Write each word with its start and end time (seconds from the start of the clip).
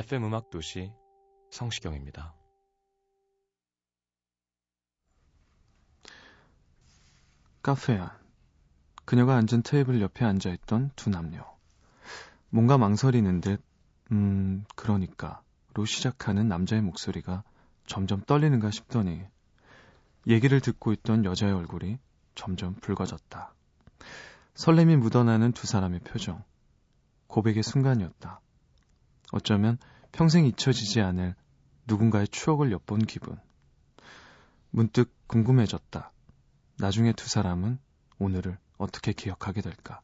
FM 0.00 0.24
음악 0.24 0.48
도시 0.48 0.90
성시경입니다. 1.50 2.34
카페 7.60 7.98
안. 7.98 8.10
그녀가 9.04 9.36
앉은 9.36 9.62
테이블 9.62 10.00
옆에 10.00 10.24
앉아있던 10.24 10.92
두 10.96 11.10
남녀. 11.10 11.44
뭔가 12.48 12.78
망설이는 12.78 13.42
듯, 13.42 13.62
음, 14.10 14.64
그러니까,로 14.74 15.84
시작하는 15.84 16.48
남자의 16.48 16.80
목소리가 16.80 17.44
점점 17.86 18.22
떨리는가 18.22 18.70
싶더니, 18.70 19.22
얘기를 20.26 20.62
듣고 20.62 20.94
있던 20.94 21.26
여자의 21.26 21.52
얼굴이 21.52 21.98
점점 22.34 22.74
붉어졌다. 22.76 23.54
설렘이 24.54 24.96
묻어나는 24.96 25.52
두 25.52 25.66
사람의 25.66 26.00
표정. 26.00 26.42
고백의 27.26 27.62
순간이었다. 27.62 28.40
어쩌면 29.32 29.78
평생 30.12 30.46
잊혀지지 30.46 31.00
않을 31.00 31.34
누군가의 31.86 32.28
추억을 32.28 32.72
엿본 32.72 33.06
기분. 33.06 33.38
문득 34.70 35.12
궁금해졌다. 35.26 36.12
나중에 36.78 37.12
두 37.12 37.28
사람은 37.28 37.78
오늘을 38.18 38.58
어떻게 38.78 39.12
기억하게 39.12 39.60
될까? 39.60 40.00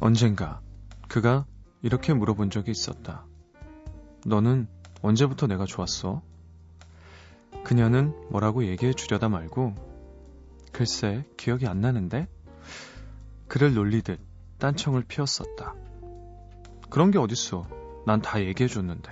언젠가 0.00 0.60
그가 1.08 1.44
이렇게 1.82 2.14
물어본 2.14 2.50
적이 2.50 2.70
있었다. 2.70 3.24
너는 4.26 4.66
언제부터 5.02 5.46
내가 5.46 5.66
좋았어? 5.66 6.22
그녀는 7.64 8.14
뭐라고 8.30 8.64
얘기해 8.64 8.94
주려다 8.94 9.28
말고 9.28 9.74
글쎄 10.72 11.24
기억이 11.36 11.66
안 11.66 11.80
나는데 11.80 12.28
그를 13.46 13.74
놀리듯 13.74 14.18
딴청을 14.58 15.04
피웠었다. 15.04 15.74
그런 16.88 17.10
게 17.10 17.18
어딨어. 17.18 17.66
난 18.06 18.22
다 18.22 18.40
얘기해 18.42 18.68
줬는데. 18.68 19.10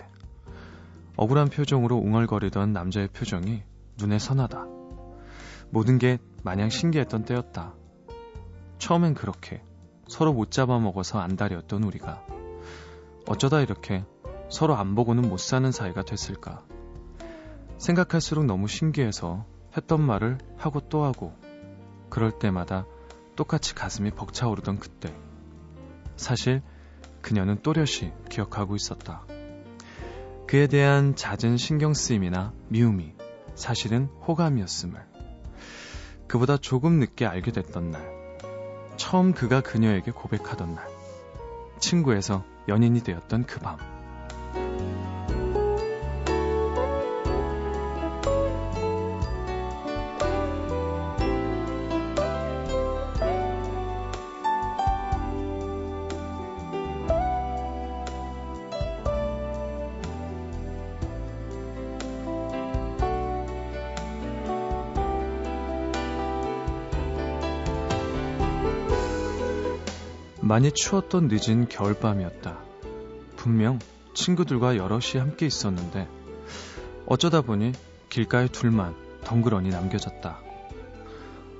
억울한 1.16 1.48
표정으로 1.48 1.96
웅얼거리던 1.96 2.72
남자의 2.72 3.08
표정이 3.08 3.62
눈에 3.98 4.18
선하다. 4.18 4.66
모든 5.70 5.98
게 5.98 6.18
마냥 6.42 6.70
신기했던 6.70 7.24
때였다. 7.24 7.74
처음엔 8.78 9.14
그렇게 9.14 9.62
서로 10.08 10.32
못 10.32 10.50
잡아먹어서 10.50 11.20
안달이었던 11.20 11.84
우리가 11.84 12.24
어쩌다 13.26 13.60
이렇게 13.60 14.04
서로 14.48 14.74
안 14.74 14.94
보고는 14.94 15.28
못 15.28 15.38
사는 15.38 15.70
사이가 15.70 16.02
됐을까. 16.02 16.64
생각할수록 17.76 18.46
너무 18.46 18.66
신기해서 18.66 19.44
했던 19.76 20.00
말을 20.00 20.38
하고 20.56 20.80
또 20.88 21.04
하고 21.04 21.34
그럴 22.08 22.38
때마다 22.38 22.86
똑같이 23.36 23.74
가슴이 23.74 24.10
벅차오르던 24.12 24.78
그때. 24.78 25.14
사실 26.16 26.62
그녀는 27.20 27.62
또렷이 27.62 28.12
기억하고 28.30 28.74
있었다. 28.74 29.24
그에 30.46 30.66
대한 30.66 31.14
잦은 31.14 31.58
신경 31.58 31.92
쓰임이나 31.92 32.54
미움이 32.68 33.12
사실은 33.54 34.06
호감이었음을. 34.26 35.06
그보다 36.26 36.56
조금 36.56 36.98
늦게 36.98 37.26
알게 37.26 37.52
됐던 37.52 37.90
날. 37.90 38.17
처음 38.98 39.32
그가 39.32 39.62
그녀에게 39.62 40.10
고백하던 40.10 40.74
날. 40.74 40.86
친구에서 41.78 42.44
연인이 42.68 43.00
되었던 43.02 43.46
그 43.46 43.60
밤. 43.60 43.78
많이 70.48 70.72
추웠던 70.72 71.28
늦은 71.30 71.68
겨울밤이었다. 71.68 72.56
분명 73.36 73.78
친구들과 74.14 74.78
여럿이 74.78 75.18
함께 75.18 75.44
있었는데 75.44 76.08
어쩌다 77.04 77.42
보니 77.42 77.72
길가에 78.08 78.48
둘만 78.48 78.96
덩그러니 79.24 79.68
남겨졌다. 79.68 80.38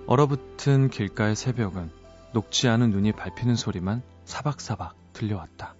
얼어붙은 0.07 0.89
길가의 0.89 1.37
새벽은 1.37 1.91
녹지 2.33 2.67
않은 2.69 2.89
눈이 2.89 3.13
밟히는 3.13 3.57
소리만 3.57 4.01
사박사박 4.25 4.95
들려왔다. 5.13 5.75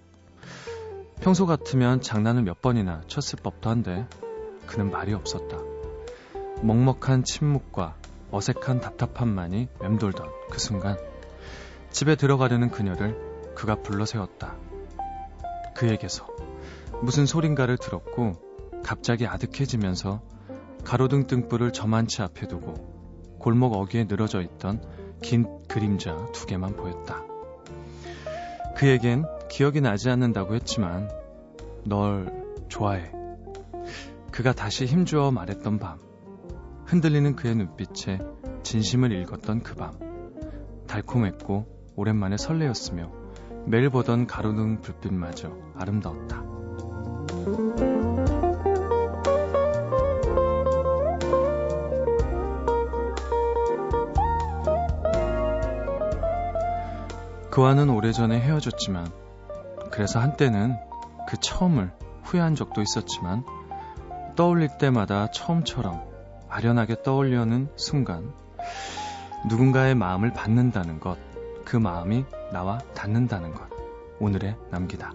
평소 1.19 1.47
같으면 1.47 2.01
장난을 2.01 2.43
몇 2.43 2.61
번이나 2.61 3.01
쳤을 3.07 3.39
법도 3.41 3.71
한데 3.71 4.05
그는 4.67 4.91
말이 4.91 5.15
없었다. 5.15 5.57
먹먹한 6.61 7.23
침묵과 7.23 7.95
어색한 8.29 8.81
답답함만이 8.81 9.67
맴돌던 9.81 10.29
그 10.51 10.59
순간 10.59 11.08
집에 11.91 12.15
들어가려는 12.15 12.69
그녀를 12.69 13.53
그가 13.55 13.75
불러 13.75 14.05
세웠다. 14.05 14.55
그에게서 15.75 16.27
무슨 17.01 17.25
소린가를 17.25 17.77
들었고 17.77 18.33
갑자기 18.83 19.25
아득해지면서 19.25 20.21
가로등 20.83 21.27
등불을 21.27 21.73
저만치 21.73 22.21
앞에 22.21 22.47
두고 22.47 23.37
골목 23.39 23.73
어귀에 23.75 24.05
늘어져 24.05 24.41
있던 24.41 24.81
긴 25.21 25.45
그림자 25.67 26.15
두 26.33 26.45
개만 26.45 26.75
보였다. 26.75 27.23
그에겐 28.75 29.25
기억이 29.49 29.81
나지 29.81 30.09
않는다고 30.09 30.55
했지만 30.55 31.09
널 31.83 32.31
좋아해. 32.69 33.11
그가 34.31 34.53
다시 34.53 34.85
힘주어 34.85 35.31
말했던 35.31 35.79
밤. 35.79 35.99
흔들리는 36.85 37.35
그의 37.35 37.55
눈빛에 37.55 38.19
진심을 38.63 39.11
읽었던 39.11 39.63
그 39.63 39.75
밤. 39.75 39.93
달콤했고 40.87 41.78
오랜만에 41.99 42.37
설레었으며 42.37 43.11
매일 43.65 43.89
보던 43.89 44.25
가로등 44.25 44.79
불빛마저 44.79 45.51
아름다웠다. 45.75 46.41
그와는 57.51 57.89
오래전에 57.89 58.39
헤어졌지만 58.39 59.11
그래서 59.91 60.21
한때는 60.21 60.77
그 61.27 61.35
처음을 61.37 61.91
후회한 62.23 62.55
적도 62.55 62.81
있었지만 62.81 63.43
떠올릴 64.37 64.69
때마다 64.77 65.29
처음처럼 65.31 66.01
아련하게 66.47 67.03
떠올려는 67.03 67.67
순간 67.75 68.31
누군가의 69.49 69.95
마음을 69.95 70.31
받는다는 70.31 71.01
것, 71.01 71.28
그 71.69 71.77
마음이 71.77 72.25
나와 72.51 72.79
닿는다는 72.95 73.53
것, 73.53 73.69
오늘의 74.19 74.55
남기다. 74.71 75.13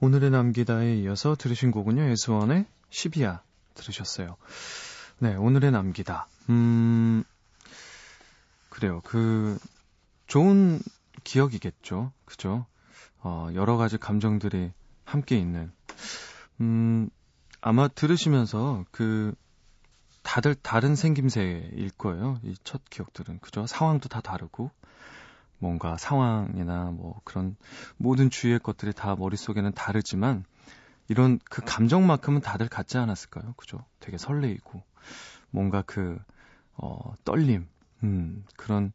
오늘의 0.00 0.30
남기다에 0.30 0.96
이어서 0.98 1.34
들으신 1.34 1.70
곡은요, 1.70 2.02
에스원의 2.02 2.66
12야 2.90 3.40
들으셨어요. 3.74 4.36
네, 5.18 5.34
오늘의 5.34 5.72
남기다. 5.72 6.28
음, 6.50 7.24
그래요. 8.68 9.00
그, 9.04 9.58
좋은 10.28 10.80
기억이겠죠. 11.24 12.12
그죠? 12.24 12.66
어, 13.20 13.48
여러 13.54 13.76
가지 13.76 13.98
감정들이 13.98 14.70
함께 15.04 15.36
있는. 15.36 15.72
음, 16.60 17.10
아마 17.60 17.88
들으시면서 17.88 18.84
그, 18.92 19.34
다들 20.22 20.54
다른 20.54 20.94
생김새일 20.94 21.90
거예요. 21.98 22.38
이 22.44 22.54
첫 22.62 22.82
기억들은. 22.88 23.40
그죠? 23.40 23.66
상황도 23.66 24.08
다 24.08 24.20
다르고, 24.20 24.70
뭔가 25.58 25.96
상황이나 25.96 26.90
뭐 26.90 27.20
그런 27.24 27.56
모든 27.96 28.30
주위의 28.30 28.60
것들이 28.60 28.92
다 28.92 29.16
머릿속에는 29.16 29.72
다르지만 29.72 30.44
이런 31.08 31.38
그 31.50 31.62
감정만큼은 31.64 32.40
다들 32.40 32.68
같지 32.68 32.98
않았을까요? 32.98 33.54
그죠? 33.56 33.84
되게 34.00 34.18
설레이고 34.18 34.82
뭔가 35.50 35.82
그 35.82 36.18
어, 36.74 37.14
떨림, 37.24 37.66
음, 38.04 38.44
그런 38.56 38.92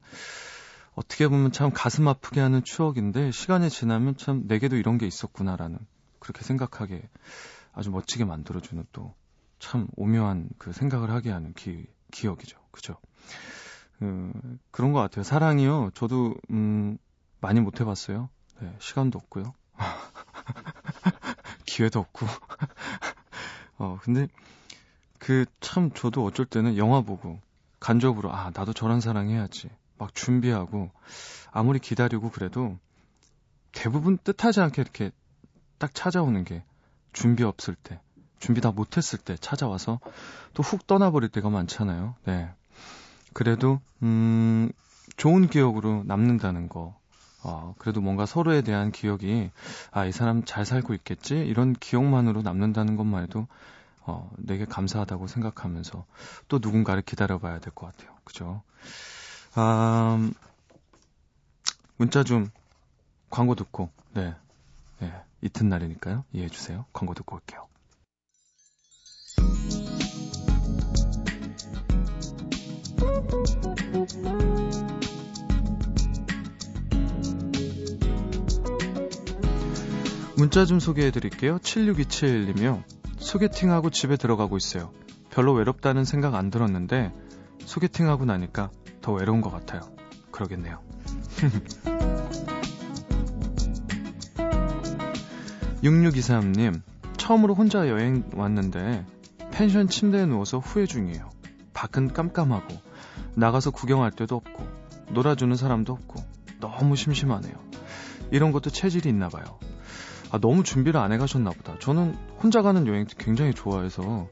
어떻게 0.95 1.27
보면 1.27 1.51
참 1.51 1.71
가슴 1.73 2.07
아프게 2.07 2.39
하는 2.39 2.63
추억인데 2.63 3.31
시간이 3.31 3.69
지나면 3.69 4.15
참 4.15 4.43
내게도 4.47 4.75
이런 4.75 4.97
게 4.97 5.07
있었구나라는 5.07 5.79
그렇게 6.19 6.43
생각하게 6.43 7.09
아주 7.73 7.89
멋지게 7.89 8.25
만들어주는 8.25 8.85
또 8.91 9.13
참 9.63 9.87
오묘한 9.95 10.49
그 10.57 10.73
생각을 10.73 11.09
하게 11.09 11.31
하는 11.31 11.53
기, 11.53 11.87
기억이죠. 12.11 12.59
그죠? 12.71 12.97
음, 14.03 14.59
그런 14.71 14.91
것 14.91 14.99
같아요. 14.99 15.23
사랑이요. 15.23 15.91
저도 15.95 16.35
음, 16.51 16.97
많이 17.41 17.61
못 17.61 17.79
해봤어요. 17.81 18.29
네, 18.61 18.75
시간도 18.79 19.17
없고요. 19.19 19.53
기회도 21.65 21.99
없고. 21.99 22.25
어, 23.79 23.97
근데 24.01 24.27
그 25.19 25.45
참 25.61 25.91
저도 25.91 26.23
어쩔 26.25 26.45
때는 26.45 26.77
영화 26.77 27.01
보고 27.01 27.39
간접으로 27.79 28.31
아 28.33 28.51
나도 28.53 28.73
저런 28.73 29.01
사랑 29.01 29.29
해야지 29.29 29.69
막 29.97 30.13
준비하고 30.13 30.91
아무리 31.51 31.79
기다리고 31.79 32.29
그래도 32.29 32.77
대부분 33.71 34.17
뜻하지 34.17 34.61
않게 34.61 34.81
이렇게 34.81 35.11
딱 35.79 35.93
찾아오는 35.95 36.43
게 36.43 36.63
준비 37.13 37.43
없을 37.43 37.75
때 37.75 38.01
준비 38.39 38.61
다 38.61 38.71
못했을 38.71 39.17
때 39.19 39.35
찾아와서 39.37 39.99
또 40.53 40.63
훅 40.63 40.85
떠나버릴 40.87 41.29
때가 41.29 41.49
많잖아요. 41.49 42.15
네. 42.25 42.53
그래도 43.33 43.79
음 44.01 44.71
좋은 45.17 45.47
기억으로 45.47 46.03
남는다는 46.05 46.69
거. 46.69 46.97
어, 47.43 47.75
그래도 47.77 47.99
뭔가 48.01 48.25
서로에 48.25 48.61
대한 48.61 48.91
기억이 48.91 49.51
아, 49.91 50.05
이 50.05 50.11
사람 50.13 50.45
잘 50.45 50.65
살고 50.65 50.93
있겠지? 50.95 51.35
이런 51.35 51.73
기억만으로 51.73 52.41
남는다는 52.41 52.95
것만 52.95 53.23
해도 53.23 53.47
어, 54.01 54.31
내게 54.37 54.65
감사하다고 54.65 55.27
생각하면서 55.27 56.05
또 56.47 56.59
누군가를 56.61 57.01
기다려 57.03 57.39
봐야 57.39 57.59
될 57.59 57.73
것 57.73 57.87
같아요. 57.87 58.15
그죠? 58.23 58.63
아, 59.55 60.17
문자 61.97 62.23
좀 62.23 62.49
광고 63.29 63.55
듣고, 63.55 63.91
네. 64.13 64.35
네. 64.99 65.13
이튿날이니까요. 65.41 66.25
이해해 66.33 66.49
주세요. 66.49 66.85
광고 66.93 67.13
듣고 67.13 67.35
올게요. 67.35 67.67
문자 80.35 80.65
좀 80.65 80.79
소개해 80.79 81.11
드릴게요. 81.11 81.57
7627님이요. 81.59 82.83
소개팅하고 83.17 83.89
집에 83.89 84.17
들어가고 84.17 84.57
있어요. 84.57 84.91
별로 85.29 85.53
외롭다는 85.53 86.03
생각 86.05 86.35
안 86.35 86.49
들었는데 86.49 87.13
소개팅하고 87.65 88.25
나니까 88.25 88.69
더 89.01 89.13
외로운 89.13 89.41
것 89.41 89.51
같아요. 89.51 89.81
그러겠네요. 90.31 90.79
6623님, 95.83 96.81
처음으로 97.17 97.55
혼자 97.55 97.87
여행 97.89 98.29
왔는데 98.35 99.05
펜션 99.51 99.87
침대에 99.87 100.25
누워서 100.25 100.59
후회 100.59 100.85
중이에요. 100.85 101.29
밖은 101.73 102.13
깜깜하고 102.13 102.75
나가서 103.35 103.71
구경할 103.71 104.11
데도 104.11 104.35
없고 104.35 104.67
놀아주는 105.09 105.55
사람도 105.55 105.93
없고 105.93 106.23
너무 106.59 106.95
심심하네요. 106.95 107.53
이런 108.31 108.51
것도 108.51 108.69
체질이 108.69 109.09
있나 109.09 109.29
봐요. 109.29 109.43
아, 110.31 110.39
너무 110.39 110.63
준비를 110.63 110.99
안 110.99 111.11
해가셨나 111.11 111.51
보다. 111.51 111.77
저는 111.79 112.15
혼자 112.41 112.61
가는 112.61 112.87
여행 112.87 113.05
굉장히 113.17 113.53
좋아해서 113.53 114.27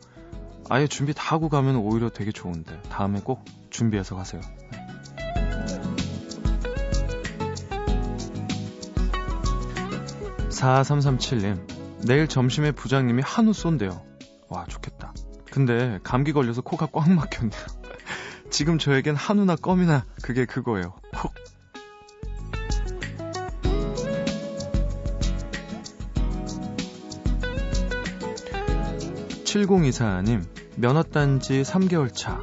아예 0.70 0.88
준비 0.88 1.14
다 1.14 1.36
하고 1.36 1.50
가면 1.50 1.76
오히려 1.76 2.10
되게 2.10 2.32
좋은데 2.32 2.82
다음에 2.90 3.20
꼭 3.22 3.46
준비해서 3.70 4.16
가세요. 4.16 4.42
4337님, 10.50 12.06
내일 12.06 12.28
점심에 12.28 12.72
부장님이 12.72 13.24
한우 13.26 13.52
쏜대요. 13.54 14.04
와, 14.48 14.66
좋겠다. 14.66 15.14
근데 15.52 16.00
감기 16.04 16.34
걸려서 16.34 16.62
코가 16.62 16.88
꽉 16.92 17.10
막혔네요. 17.12 17.66
지금 18.52 18.78
저에겐 18.78 19.16
한우나 19.16 19.56
껌이나 19.56 20.06
그게 20.22 20.46
그거예요. 20.46 20.94
콕. 21.16 21.34
7024님, 29.46 30.44
면허 30.76 31.04
딴지 31.04 31.62
3개월 31.62 32.14
차. 32.14 32.40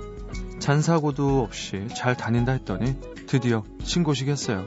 잔사고도 0.58 1.42
없이 1.42 1.86
잘 1.96 2.16
다닌다 2.16 2.52
했더니 2.52 2.96
드디어 3.26 3.62
신고식 3.82 4.28
했어요. 4.28 4.66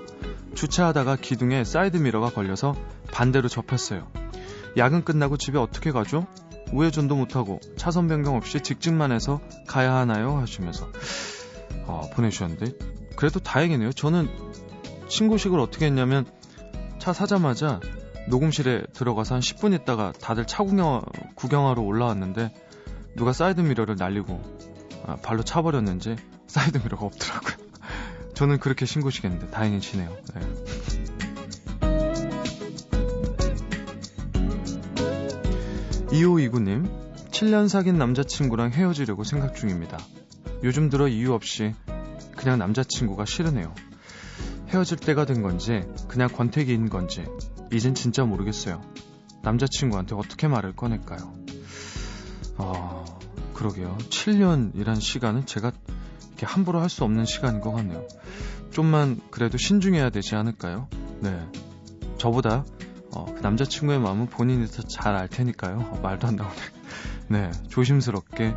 주차하다가 0.56 1.18
기둥에 1.18 1.64
사이드미러가 1.64 2.32
걸려서 2.32 2.76
반대로 3.12 3.48
접혔어요. 3.48 4.08
야근 4.78 5.04
끝나고 5.04 5.38
집에 5.38 5.58
어떻게 5.60 5.92
가죠? 5.92 6.26
우회전도 6.72 7.16
못하고 7.16 7.60
차선 7.76 8.08
변경 8.08 8.36
없이 8.36 8.62
직진만 8.62 9.12
해서 9.12 9.42
가야 9.68 9.94
하나요? 9.94 10.38
하시면서 10.38 10.88
어, 11.86 12.10
보내주셨는데 12.14 12.74
그래도 13.16 13.40
다행이네요. 13.40 13.94
저는 13.94 14.30
신고식을 15.08 15.60
어떻게 15.60 15.86
했냐면 15.86 16.26
차 17.00 17.14
사자마자 17.14 17.80
녹음실에 18.28 18.84
들어가서 18.94 19.36
한 19.36 19.42
10분 19.42 19.74
있다가 19.74 20.14
다들 20.20 20.46
차 20.46 20.64
구경, 20.64 21.02
구경하러 21.36 21.82
올라왔는데 21.82 22.54
누가 23.16 23.34
사이드미러를 23.34 23.96
날리고 23.98 24.42
아, 25.06 25.16
발로 25.18 25.44
차버렸는지 25.44 26.16
사이드미러가 26.48 27.06
없더라고요. 27.06 27.68
저는 28.34 28.60
그렇게 28.60 28.86
다행히 29.50 29.82
지네요. 29.82 30.16
네. 30.34 30.42
2529님, 36.12 36.90
7년 37.32 37.70
사귄 37.70 37.98
남자친구랑 37.98 38.72
헤어지려고 38.72 39.24
생각 39.24 39.56
중입니다. 39.56 39.98
요즘 40.64 40.90
들어 40.90 41.08
이유 41.08 41.34
없이 41.34 41.74
그냥 42.36 42.60
남자친구가 42.60 43.26
싫으네요. 43.26 43.74
헤어질 44.70 44.98
때가 44.98 45.26
된 45.26 45.42
건지, 45.42 45.84
그냥 46.08 46.30
권태기인 46.30 46.90
건지, 46.90 47.26
이젠 47.72 47.94
진짜 47.94 48.24
모르겠어요. 48.24 48.82
남자친구한테 49.44 50.16
어떻게 50.16 50.48
말을 50.48 50.76
꺼낼까요? 50.76 51.34
아, 52.58 53.06
그러게요. 53.54 53.98
7년이란 54.10 55.02
시간은 55.02 55.46
제가 55.46 55.72
이렇게 56.28 56.46
함부로 56.46 56.80
할 56.80 56.90
수 56.90 57.04
없는 57.04 57.26
시간인 57.26 57.60
것 57.62 57.72
같네요. 57.74 58.08
좀만 58.72 59.20
그래도 59.32 59.58
신중해야 59.58 60.10
되지 60.10 60.36
않을까요? 60.36 60.88
네. 61.20 61.40
저보다 62.18 62.64
어, 63.14 63.26
그 63.26 63.42
남자친구의 63.42 64.00
마음은 64.00 64.28
본인이 64.28 64.66
더 64.68 64.84
잘 64.84 65.16
알 65.18 65.28
테니까요. 65.28 65.80
어, 65.92 66.00
말도 66.02 66.28
안 66.28 66.36
나오네. 66.38 66.56
네, 67.30 67.52
조심스럽게 67.70 68.54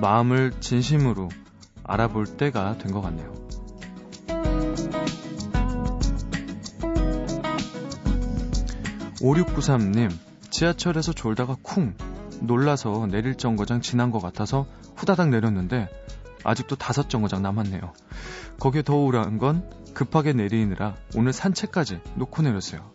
마음을 0.00 0.52
진심으로 0.60 1.28
알아볼 1.86 2.26
때가 2.26 2.78
된 2.78 2.92
것 2.92 3.00
같네요. 3.00 3.32
5693님, 9.20 10.10
지하철에서 10.50 11.12
졸다가 11.12 11.56
쿵! 11.62 11.94
놀라서 12.40 13.06
내릴 13.10 13.36
정거장 13.36 13.80
지난 13.80 14.10
것 14.10 14.20
같아서 14.20 14.66
후다닥 14.94 15.30
내렸는데 15.30 15.88
아직도 16.44 16.76
다섯 16.76 17.08
정거장 17.08 17.42
남았네요. 17.42 17.92
거기에 18.60 18.82
더 18.82 18.94
우울한 18.94 19.38
건 19.38 19.68
급하게 19.94 20.32
내리느라 20.34 20.94
오늘 21.14 21.32
산책까지 21.32 22.00
놓고 22.16 22.42
내렸어요. 22.42 22.92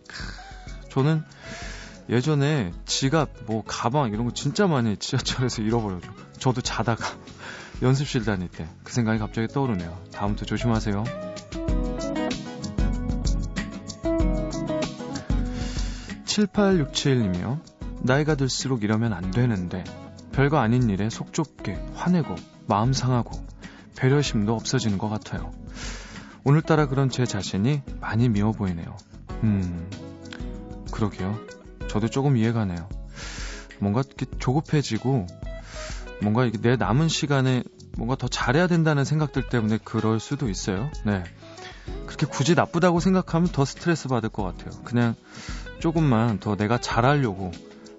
저는 0.89 1.23
예전에 2.09 2.71
지갑, 2.85 3.29
뭐 3.45 3.63
가방 3.65 4.09
이런 4.09 4.25
거 4.25 4.33
진짜 4.33 4.67
많이 4.67 4.97
지하철에서 4.97 5.61
잃어버려요. 5.63 6.01
저도 6.37 6.61
자다가 6.61 7.05
연습실 7.81 8.23
다닐 8.25 8.47
때 8.47 8.67
그 8.91 8.95
생각이 8.95 9.19
갑자기 9.19 9.47
떠오르네요. 9.47 9.97
다음부터 10.11 10.45
조심하세요. 10.45 11.05
7867님이요. 16.25 17.59
나이가 18.01 18.35
들수록 18.35 18.83
이러면 18.83 19.13
안 19.13 19.31
되는데 19.31 19.83
별거 20.33 20.57
아닌 20.57 20.89
일에 20.89 21.09
속 21.09 21.33
좁게 21.33 21.79
화내고 21.95 22.35
마음 22.67 22.91
상하고 22.91 23.31
배려심도 23.95 24.53
없어지는 24.53 24.97
것 24.97 25.07
같아요. 25.07 25.51
오늘따라 26.43 26.87
그런 26.87 27.09
제 27.09 27.25
자신이 27.25 27.81
많이 28.01 28.27
미워 28.27 28.51
보이네요. 28.51 28.97
음, 29.43 29.89
그러게요. 30.91 31.39
저도 31.87 32.09
조금 32.09 32.35
이해가네요. 32.35 32.89
뭔가 33.79 34.03
조급해지고 34.39 35.27
뭔가 36.21 36.49
내 36.61 36.75
남은 36.75 37.07
시간에 37.07 37.63
뭔가 37.97 38.15
더 38.15 38.27
잘해야 38.27 38.67
된다는 38.67 39.03
생각들 39.05 39.49
때문에 39.49 39.79
그럴 39.83 40.19
수도 40.19 40.49
있어요. 40.49 40.89
네. 41.05 41.23
그렇게 42.05 42.25
굳이 42.25 42.55
나쁘다고 42.55 42.99
생각하면 42.99 43.49
더 43.49 43.65
스트레스 43.65 44.07
받을 44.07 44.29
것 44.29 44.43
같아요. 44.43 44.81
그냥 44.83 45.15
조금만 45.79 46.39
더 46.39 46.55
내가 46.55 46.77
잘하려고 46.77 47.51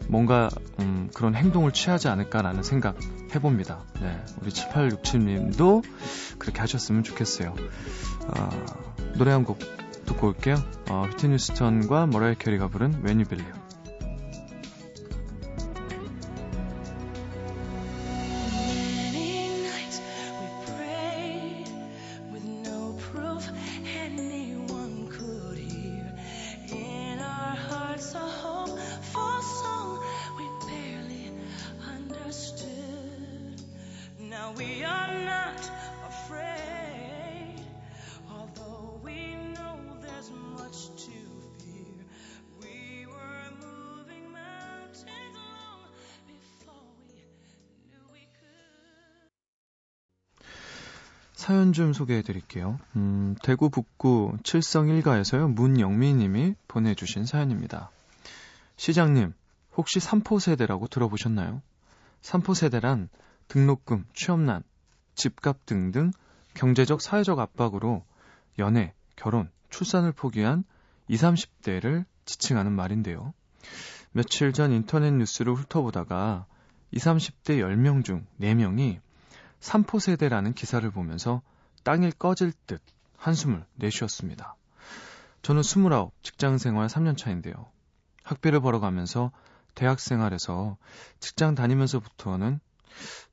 뭔가 0.08 0.48
음, 0.80 1.10
그런 1.14 1.34
행동을 1.34 1.72
취하지 1.72 2.08
않을까라는 2.08 2.62
생각 2.62 2.96
해봅니다. 3.34 3.80
네, 4.00 4.22
우리 4.40 4.50
7867님도 4.50 5.82
그렇게 6.38 6.60
하셨으면 6.60 7.02
좋겠어요. 7.02 7.54
어, 8.28 8.64
노래 9.14 9.32
한 9.32 9.44
곡 9.44 9.58
듣고 10.06 10.28
올게요. 10.28 10.56
어, 10.90 11.06
휘트니 11.10 11.38
스턴과 11.38 12.06
머라이 12.06 12.34
캐리가 12.36 12.68
부른 12.68 13.02
When 13.04 13.18
You 13.18 13.24
Believe. 13.24 13.61
사연 51.42 51.72
좀 51.72 51.92
소개해 51.92 52.22
드릴게요. 52.22 52.78
음, 52.94 53.34
대구 53.42 53.68
북구 53.68 54.36
칠성 54.44 54.86
1가에서요, 54.86 55.52
문영미 55.52 56.14
님이 56.14 56.54
보내주신 56.68 57.26
사연입니다. 57.26 57.90
시장님, 58.76 59.34
혹시 59.76 59.98
삼포 59.98 60.38
세대라고 60.38 60.86
들어보셨나요? 60.86 61.60
삼포 62.20 62.54
세대란 62.54 63.08
등록금, 63.48 64.04
취업난, 64.14 64.62
집값 65.16 65.66
등등 65.66 66.12
경제적, 66.54 67.02
사회적 67.02 67.40
압박으로 67.40 68.04
연애, 68.60 68.94
결혼, 69.16 69.50
출산을 69.68 70.12
포기한 70.12 70.62
20, 71.08 71.24
30대를 71.64 72.04
지칭하는 72.24 72.70
말인데요. 72.70 73.34
며칠 74.12 74.52
전 74.52 74.70
인터넷 74.70 75.10
뉴스를 75.10 75.54
훑어보다가 75.54 76.46
20, 76.92 77.04
30대 77.04 77.58
10명 77.58 78.04
중 78.04 78.28
4명이 78.40 79.00
3포 79.62 80.00
세대라는 80.00 80.54
기사를 80.54 80.88
보면서 80.90 81.40
땅일 81.84 82.10
꺼질 82.12 82.52
듯 82.66 82.82
한숨을 83.16 83.64
내쉬었습니다. 83.76 84.56
저는 85.42 85.62
29 85.62 86.10
직장 86.22 86.58
생활 86.58 86.88
3년 86.88 87.16
차인데요. 87.16 87.70
학비를 88.24 88.60
벌어가면서 88.60 89.30
대학 89.74 90.00
생활에서 90.00 90.76
직장 91.20 91.54
다니면서부터는 91.54 92.60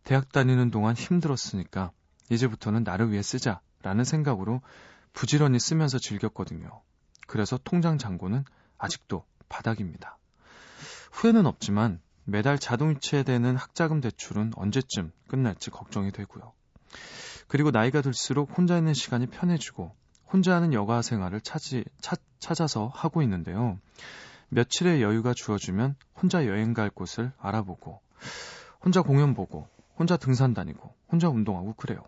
대학 0.04 0.32
다니는 0.32 0.72
동안 0.72 0.96
힘들었으니까 0.96 1.92
이제부터는 2.30 2.84
나를 2.84 3.12
위해 3.12 3.22
쓰자라는 3.22 4.04
생각으로 4.04 4.62
부지런히 5.14 5.60
쓰면서 5.60 5.98
즐겼거든요. 5.98 6.70
그래서 7.28 7.60
통장 7.64 7.98
잔고는 7.98 8.46
아직도 8.78 9.26
바닥입니다. 9.50 10.18
후회는 11.12 11.48
없지만 11.48 12.00
매달 12.30 12.58
자동이체 12.58 13.24
되는 13.24 13.56
학자금 13.56 14.02
대출은 14.02 14.54
언제쯤 14.56 15.12
끝날지 15.28 15.70
걱정이 15.70 16.12
되고요. 16.12 16.54
그리고 17.48 17.72
나이가 17.72 18.02
들수록 18.02 18.58
혼자 18.58 18.78
있는 18.78 18.94
시간이 18.94 19.28
편해지고 19.28 19.96
혼자 20.32 20.56
하는 20.56 20.74
여가 20.74 21.02
생활을 21.02 21.42
찾이, 21.42 21.84
찾, 22.00 22.20
찾아서 22.40 22.92
하고 22.94 23.22
있는데요. 23.24 23.80
며칠의 24.50 25.02
여유가 25.02 25.34
주어지면 25.34 25.96
혼자 26.16 26.46
여행 26.46 26.74
갈 26.74 26.90
곳을 26.90 27.32
알아보고 27.40 28.02
혼자 28.82 29.02
공연 29.02 29.34
보고 29.34 29.68
혼자 29.98 30.18
등산 30.18 30.54
다니고 30.54 30.94
혼자 31.12 31.30
운동하고 31.30 31.74
그래요. 31.74 32.04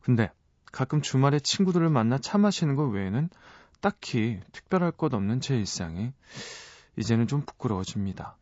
근데 0.00 0.30
가끔 0.72 1.02
주말에 1.02 1.38
친구들을 1.38 1.88
만나 1.88 2.18
차 2.18 2.38
마시는 2.38 2.74
것 2.74 2.84
외에는 2.88 3.28
딱히 3.80 4.40
특별할 4.52 4.90
것 4.92 5.12
없는 5.14 5.40
제 5.40 5.56
일상이 5.56 6.12
이제는 6.96 7.26
좀 7.26 7.42
부끄러워집니다. 7.42 8.36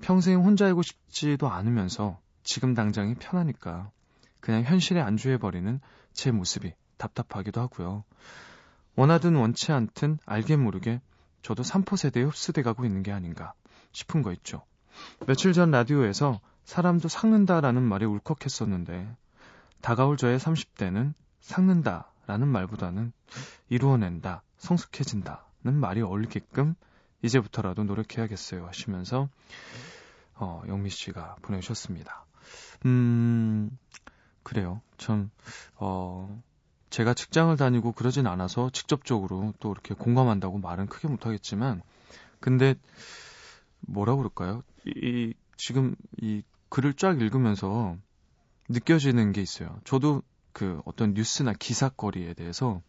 평생 0.00 0.40
혼자 0.42 0.66
알고 0.66 0.82
싶지도 0.82 1.48
않으면서 1.48 2.18
지금 2.42 2.74
당장이 2.74 3.14
편하니까 3.16 3.90
그냥 4.40 4.64
현실에 4.64 5.00
안주해버리는 5.00 5.80
제 6.12 6.30
모습이 6.30 6.72
답답하기도 6.96 7.60
하고요. 7.60 8.04
원하든 8.96 9.34
원치 9.36 9.72
않든 9.72 10.18
알게 10.26 10.56
모르게 10.56 11.00
저도 11.42 11.62
3포 11.62 11.96
세대에 11.96 12.24
흡수돼 12.24 12.62
가고 12.62 12.84
있는 12.84 13.02
게 13.02 13.12
아닌가 13.12 13.52
싶은 13.92 14.22
거 14.22 14.32
있죠. 14.32 14.64
며칠 15.26 15.52
전 15.52 15.70
라디오에서 15.70 16.40
사람도 16.64 17.08
삭는다라는 17.08 17.82
말이 17.82 18.04
울컥했었는데 18.04 19.16
다가올 19.80 20.16
저의 20.16 20.38
30대는 20.38 21.14
삭는다라는 21.40 22.48
말보다는 22.48 23.12
이루어낸다, 23.68 24.42
성숙해진다는 24.58 25.74
말이 25.74 26.02
어울리게끔 26.02 26.74
이제부터라도 27.22 27.84
노력해야겠어요 27.84 28.66
하시면서 28.66 29.28
어, 30.34 30.62
영미 30.66 30.90
씨가 30.90 31.36
보내주셨습니다. 31.42 32.24
음, 32.86 33.76
그래요. 34.42 34.80
참, 34.96 35.30
어, 35.76 36.42
제가 36.88 37.14
직장을 37.14 37.54
다니고 37.56 37.92
그러진 37.92 38.26
않아서 38.26 38.70
직접적으로 38.70 39.52
또 39.60 39.70
이렇게 39.70 39.94
공감한다고 39.94 40.58
말은 40.58 40.86
크게 40.86 41.08
못하겠지만, 41.08 41.82
근데, 42.40 42.74
뭐라 43.80 44.16
그럴까요? 44.16 44.62
이, 44.86 44.92
이, 44.96 45.34
지금 45.56 45.94
이 46.20 46.42
글을 46.70 46.94
쫙 46.94 47.20
읽으면서 47.20 47.96
느껴지는 48.68 49.32
게 49.32 49.42
있어요. 49.42 49.78
저도 49.84 50.22
그 50.52 50.80
어떤 50.86 51.12
뉴스나 51.12 51.52
기사거리에 51.52 52.32
대해서, 52.32 52.80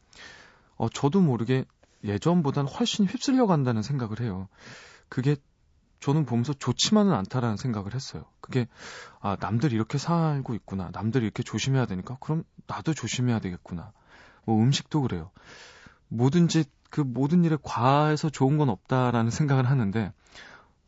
어, 0.78 0.88
저도 0.90 1.20
모르게 1.22 1.66
예전보다는 2.04 2.72
훨씬 2.72 3.06
휩쓸려 3.06 3.48
간다는 3.48 3.82
생각을 3.82 4.22
해요. 4.22 4.48
그게 5.10 5.36
저는 6.00 6.26
보면서 6.26 6.54
좋지만은 6.54 7.14
않다라는 7.14 7.58
생각을 7.58 7.94
했어요. 7.94 8.26
그게 8.42 8.68
아 9.20 9.38
남들이 9.40 9.76
이렇게 9.76 9.98
살고 9.98 10.56
있구나. 10.56 10.90
남들이 10.94 11.26
이렇게 11.26 11.44
조심해야 11.44 11.86
되니까 11.86 12.18
그럼 12.20 12.44
나도 12.68 12.94
조심해야 12.94 13.40
되겠구나. 13.40 13.92
뭐 14.46 14.62
음식도 14.62 15.02
그래요. 15.02 15.30
뭐든지 16.08 16.66
그 16.90 17.02
모든 17.02 17.44
일에 17.44 17.58
과해서 17.62 18.30
좋은 18.30 18.58
건 18.58 18.70
없다라는 18.70 19.30
생각을 19.30 19.70
하는데 19.70 20.12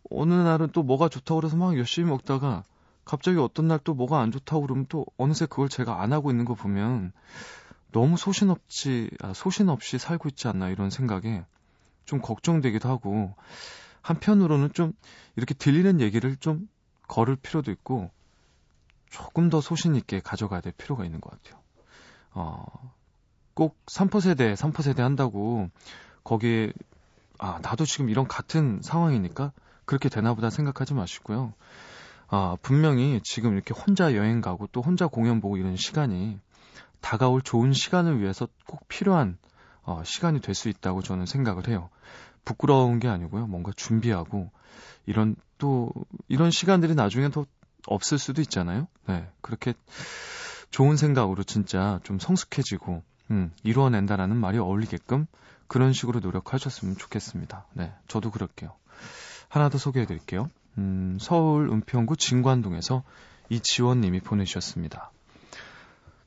어느 0.10 0.34
날은 0.34 0.70
또 0.74 0.84
뭐가 0.84 1.10
좋다고 1.10 1.40
그래서 1.40 1.58
막 1.58 1.78
열심히 1.78 2.10
먹다가 2.10 2.64
갑자기 3.06 3.38
어떤 3.38 3.68
날 3.68 3.80
또 3.84 3.94
뭐가 3.94 4.20
안 4.20 4.32
좋다고 4.32 4.62
그러면 4.62 4.86
또 4.90 5.06
어느새 5.18 5.46
그걸 5.46 5.70
제가 5.70 6.02
안 6.02 6.14
하고 6.14 6.32
있는 6.32 6.46
거 6.46 6.56
보면 6.56 7.12
너무 7.94 8.18
소신 8.18 8.50
없지 8.50 9.10
아, 9.22 9.34
소신 9.34 9.70
없이 9.70 9.98
살고 9.98 10.28
있지 10.30 10.50
않나 10.50 10.70
이런 10.70 10.90
생각에 10.90 11.46
좀 12.06 12.20
걱정되기도 12.20 12.90
하고 12.90 13.34
한편으로는 14.02 14.74
좀 14.74 14.94
이렇게 15.38 15.54
들리는 15.54 16.02
얘기를 16.02 16.36
좀 16.36 16.68
걸을 17.08 17.38
필요도 17.38 17.72
있고 17.72 18.12
조금 19.10 19.50
더 19.50 19.62
소신 19.62 19.96
있게 19.96 20.20
가져가야 20.20 20.60
될 20.60 20.74
필요가 20.74 21.06
있는 21.06 21.22
것 21.22 21.30
같아요. 21.30 21.62
어, 22.32 22.94
꼭 23.54 23.78
3%세대, 23.86 24.56
3%세대 24.56 25.02
한다고 25.02 25.70
거기에 26.24 26.74
아, 27.38 27.60
나도 27.62 27.86
지금 27.86 28.10
이런 28.10 28.28
같은 28.28 28.82
상황이니까 28.82 29.52
그렇게 29.86 30.10
되나 30.10 30.34
보다 30.34 30.50
생각하지 30.50 30.96
마시고요. 30.96 31.54
아, 32.28 32.58
분명히 32.62 33.22
지금 33.24 33.54
이렇게 33.54 33.74
혼자 33.74 34.16
여행 34.16 34.42
가고 34.42 34.68
또 34.68 34.82
혼자 34.82 35.08
공연 35.08 35.42
보고 35.42 35.58
이런 35.58 35.76
시간이 35.76 36.40
다가올 37.04 37.42
좋은 37.42 37.74
시간을 37.74 38.22
위해서 38.22 38.48
꼭 38.66 38.88
필요한 38.88 39.38
어, 39.84 40.02
시간이 40.06 40.40
될 40.40 40.56
수 40.56 40.70
있다고 40.70 41.04
저는 41.04 41.26
생각을 41.26 41.68
해요. 41.68 41.90
부끄러운 42.46 43.00
게 43.00 43.10
아니고요. 43.10 43.46
뭔가 43.48 43.72
준비하고 43.76 44.50
이런 45.06 45.36
또 45.58 45.92
이런 46.30 46.50
시간들이 46.50 46.96
나중에 46.96 47.30
더 47.30 47.46
없을 47.88 48.18
수도 48.18 48.42
있잖아요. 48.42 48.88
네. 49.08 49.30
그렇게 49.42 49.74
좋은 50.72 50.96
생각으로 50.96 51.44
진짜 51.44 52.00
좀 52.04 52.20
성숙해지고 52.20 53.04
음, 53.32 53.52
이루어낸다라는 53.64 54.38
말이 54.38 54.58
어울리게끔 54.58 55.28
그런 55.68 55.92
식으로 55.94 56.22
노력하셨으면 56.22 56.98
좋겠습니다. 56.98 57.66
네. 57.74 57.94
저도 58.08 58.32
그럴게요. 58.32 58.74
하나 59.50 59.70
더 59.70 59.78
소개해 59.78 60.06
드릴게요. 60.06 60.50
음, 60.78 61.18
서울 61.20 61.70
은평구 61.70 62.16
진관동에서 62.16 63.04
이지원 63.50 64.00
님이 64.02 64.22
보내주셨습니다. 64.22 65.12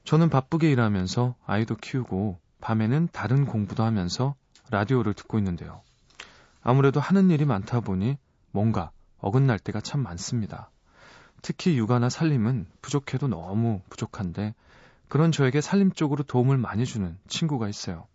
저는 0.06 0.30
바쁘게 0.30 0.70
일하면서 0.70 1.34
아이도 1.46 1.75
키우고 1.75 2.38
밤에는 2.60 3.08
다른 3.10 3.44
공부도 3.44 3.82
하면서 3.82 4.36
라디오를 4.70 5.14
듣고 5.14 5.36
있는데요. 5.38 5.82
아무래도 6.62 7.00
하는 7.00 7.28
일이 7.30 7.44
많다 7.44 7.80
보니 7.80 8.16
뭔가 8.52 8.92
어긋날 9.18 9.58
때가 9.58 9.80
참 9.80 10.04
많습니다. 10.04 10.70
특히 11.42 11.76
육아나 11.76 12.08
살림은 12.08 12.68
부족해도 12.82 13.26
너무 13.26 13.80
부족한데 13.90 14.54
그런 15.08 15.32
저에게 15.32 15.60
살림 15.60 15.90
쪽으로 15.90 16.22
도움을 16.22 16.56
많이 16.56 16.86
주는 16.86 17.18
친구가 17.26 17.68
있어요. 17.68 18.06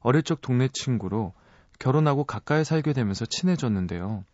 어릴 0.00 0.22
적 0.22 0.40
동네 0.40 0.68
친구로 0.72 1.34
결혼하고 1.78 2.24
가까이 2.24 2.64
살게 2.64 2.94
되면서 2.94 3.26
친해졌는데요. 3.26 4.24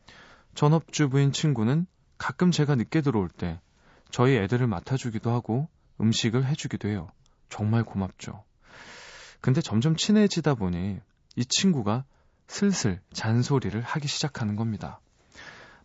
전업주부인 0.54 1.32
친구는 1.32 1.88
가끔 2.16 2.52
제가 2.52 2.76
늦게 2.76 3.00
들어올 3.00 3.28
때 3.28 3.60
저희 4.12 4.36
애들을 4.36 4.68
맡아주기도 4.68 5.32
하고 5.32 5.68
음식을 6.00 6.46
해주기도 6.46 6.88
해요. 6.88 7.08
정말 7.48 7.84
고맙죠. 7.84 8.44
근데 9.40 9.60
점점 9.60 9.96
친해지다 9.96 10.54
보니 10.54 11.00
이 11.36 11.44
친구가 11.44 12.04
슬슬 12.48 13.00
잔소리를 13.12 13.80
하기 13.80 14.08
시작하는 14.08 14.56
겁니다. 14.56 15.00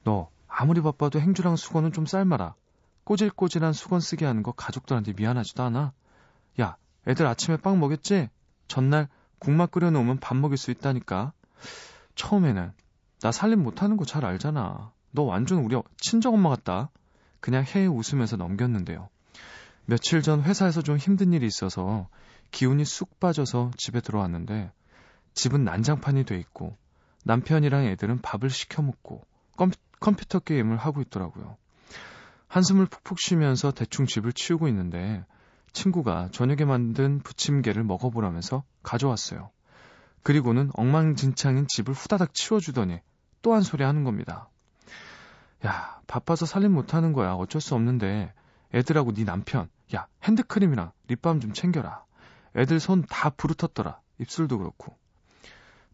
너 0.03 0.29
아무리 0.47 0.81
바빠도 0.81 1.19
행주랑 1.19 1.55
수건은 1.55 1.91
좀 1.91 2.05
삶아라. 2.05 2.55
꼬질꼬질한 3.03 3.73
수건 3.73 3.99
쓰게 3.99 4.25
하는 4.25 4.43
거 4.43 4.51
가족들한테 4.51 5.13
미안하지도 5.13 5.63
않아? 5.63 5.93
야, 6.59 6.77
애들 7.07 7.25
아침에 7.25 7.57
빵 7.57 7.79
먹였지? 7.79 8.29
전날 8.67 9.07
국밥 9.39 9.71
끓여 9.71 9.91
놓으면 9.91 10.19
밥 10.19 10.37
먹일 10.37 10.57
수 10.57 10.71
있다니까. 10.71 11.33
처음에는 12.15 12.73
나 13.21 13.31
살림 13.31 13.63
못하는 13.63 13.97
거 13.97 14.05
잘 14.05 14.25
알잖아. 14.25 14.91
너 15.11 15.23
완전 15.23 15.59
우리 15.59 15.79
친정 15.97 16.33
엄마 16.33 16.49
같다. 16.49 16.89
그냥 17.39 17.63
해에 17.63 17.85
웃으면서 17.87 18.37
넘겼는데요. 18.37 19.09
며칠 19.91 20.21
전 20.21 20.41
회사에서 20.41 20.81
좀 20.81 20.95
힘든 20.95 21.33
일이 21.33 21.45
있어서 21.45 22.07
기운이 22.51 22.85
쑥 22.85 23.19
빠져서 23.19 23.71
집에 23.75 23.99
들어왔는데 23.99 24.71
집은 25.33 25.65
난장판이 25.65 26.23
돼 26.23 26.39
있고 26.39 26.77
남편이랑 27.25 27.83
애들은 27.87 28.21
밥을 28.21 28.49
시켜 28.49 28.81
먹고 28.81 29.25
컴퓨터 29.99 30.39
게임을 30.39 30.77
하고 30.77 31.01
있더라고요. 31.01 31.57
한숨을 32.47 32.85
푹푹 32.85 33.19
쉬면서 33.19 33.71
대충 33.71 34.05
집을 34.05 34.31
치우고 34.31 34.69
있는데 34.69 35.25
친구가 35.73 36.29
저녁에 36.31 36.63
만든 36.63 37.19
부침개를 37.19 37.83
먹어보라면서 37.83 38.63
가져왔어요. 38.83 39.51
그리고는 40.23 40.71
엉망진창인 40.73 41.65
집을 41.67 41.93
후다닥 41.93 42.33
치워주더니 42.33 43.01
또 43.41 43.53
한 43.53 43.61
소리 43.61 43.83
하는 43.83 44.05
겁니다. 44.05 44.47
야, 45.65 45.99
바빠서 46.07 46.45
살림 46.45 46.71
못하는 46.71 47.11
거야. 47.11 47.33
어쩔 47.33 47.59
수 47.59 47.75
없는데 47.75 48.33
애들하고 48.73 49.13
네 49.13 49.25
남편, 49.25 49.67
야, 49.95 50.07
핸드크림이랑 50.23 50.91
립밤 51.07 51.39
좀 51.39 51.53
챙겨라. 51.53 52.05
애들 52.55 52.79
손 52.79 53.03
다 53.03 53.29
부르텄더라. 53.29 53.99
입술도 54.19 54.57
그렇고. 54.57 54.95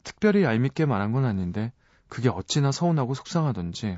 특별히 0.04 0.44
얄밉게 0.44 0.86
말한 0.86 1.12
건 1.12 1.26
아닌데 1.26 1.72
그게 2.08 2.30
어찌나 2.30 2.72
서운하고 2.72 3.14
속상하던지 3.14 3.98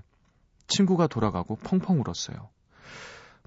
친구가 0.68 1.08
돌아가고 1.08 1.56
펑펑 1.58 2.02
울었어요. 2.02 2.50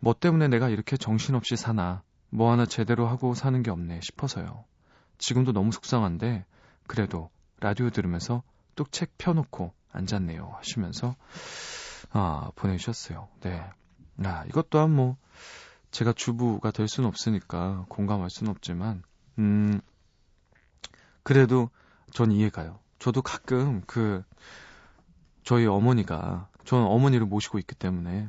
뭐 0.01 0.15
때문에 0.15 0.49
내가 0.49 0.69
이렇게 0.69 0.97
정신없이 0.97 1.57
사나 1.57 2.03
뭐 2.31 2.51
하나 2.53 2.67
제대로 2.67 3.07
하고 3.07 3.35
사는 3.35 3.63
게 3.63 3.71
없네 3.71 4.01
싶어서요. 4.03 4.65
지금도 5.19 5.53
너무 5.53 5.73
속상한데 5.73 6.45
그래도 6.87 7.31
라디오 7.61 7.91
들으면서 7.91 8.43
뚝책 8.75 9.19
펴놓고 9.19 9.73
앉았네요 9.93 10.55
하시면서 10.59 11.15
아 12.11 12.51
보내주셨어요. 12.57 13.29
네. 13.41 13.63
아 14.25 14.45
이것 14.49 14.71
또한 14.71 14.91
뭐 14.91 15.17
제가 15.93 16.13
주부가 16.13 16.73
될 16.73 16.89
수는 16.89 17.09
없으니까 17.09 17.87
공감할 17.89 18.29
수는 18.31 18.51
없지만 18.51 19.03
음 19.39 19.81
그래도 21.23 21.71
전 22.13 22.33
이해가요. 22.33 22.81
저도 22.99 23.23
가끔 23.23 23.83
그 23.87 24.25
저희 25.45 25.67
어머니가 25.67 26.49
저는 26.65 26.85
어머니를 26.87 27.27
모시고 27.27 27.59
있기 27.59 27.77
때문에 27.77 28.29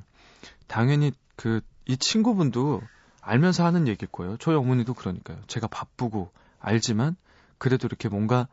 당연히 0.68 1.12
그 1.36 1.62
이 1.86 1.98
친구분도 1.98 2.82
알면서 3.22 3.66
하는 3.66 3.88
얘기일 3.88 4.12
거예요. 4.12 4.38
저희 4.38 4.56
어머니도 4.56 4.94
그러니까요. 4.94 5.40
제가 5.48 5.68
바쁘고 5.68 6.32
알지만 6.60 7.16
그래도 7.58 7.88
이렇게 7.88 8.10
뭔가 8.10 8.48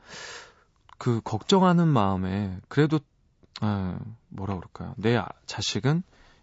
그 0.99 1.21
걱정하는 1.23 1.89
마음에 1.89 2.59
그래도 2.69 3.01
아, 3.61 3.99
뭐라 4.29 4.57
그럴까요? 4.57 4.95
내 4.97 5.17
아, 5.17 5.29
자식은 5.47 6.03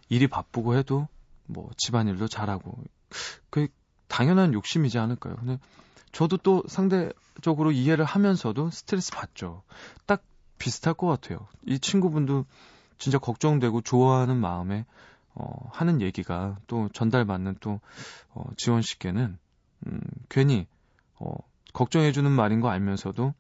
일이 0.10 0.28
바쁘고 0.28 0.76
해도 0.76 1.08
뭐 1.48 1.70
집안일도 1.78 2.28
잘하고 2.28 2.78
그 3.50 3.68
당연한 4.08 4.54
욕심이지 4.54 4.98
않을까요? 5.00 5.36
근데 5.38 5.60
저도 6.12 6.38
또 6.38 6.64
상대적으로 6.68 7.72
이해를 7.72 8.06
하면서도 8.06 8.70
스트레스 8.72 9.12
받죠. 9.12 9.64
딱 10.06 10.24
비슷할 10.58 10.94
것 10.94 11.08
같아요. 11.08 11.48
이 11.66 11.80
친구분도 11.80 12.46
진짜 12.98 13.18
걱정되고 13.20 13.82
좋아하는 13.82 14.38
마음에 14.38 14.86
어, 15.36 15.70
하는 15.72 16.02
얘기가 16.02 16.58
또 16.68 16.90
전달받는 16.94 17.58
또 17.60 17.80
어, 18.30 18.44
지원 18.58 18.82
씨께는 18.82 19.38
음, 19.86 20.02
괜히 20.30 20.66
어, 21.20 21.36
걱정해주는 21.74 22.32
말인 22.32 22.60
거 22.60 22.70
알면서도 22.70 23.34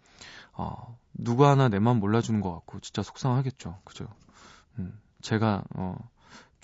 어, 0.53 0.97
누가 1.13 1.49
하나 1.49 1.69
내 1.69 1.79
맘 1.79 1.99
몰라주는 1.99 2.39
것 2.41 2.53
같고 2.53 2.79
진짜 2.81 3.01
속상하겠죠. 3.01 3.79
그죠? 3.83 4.07
음, 4.77 4.99
제가 5.21 5.63
어, 5.75 5.95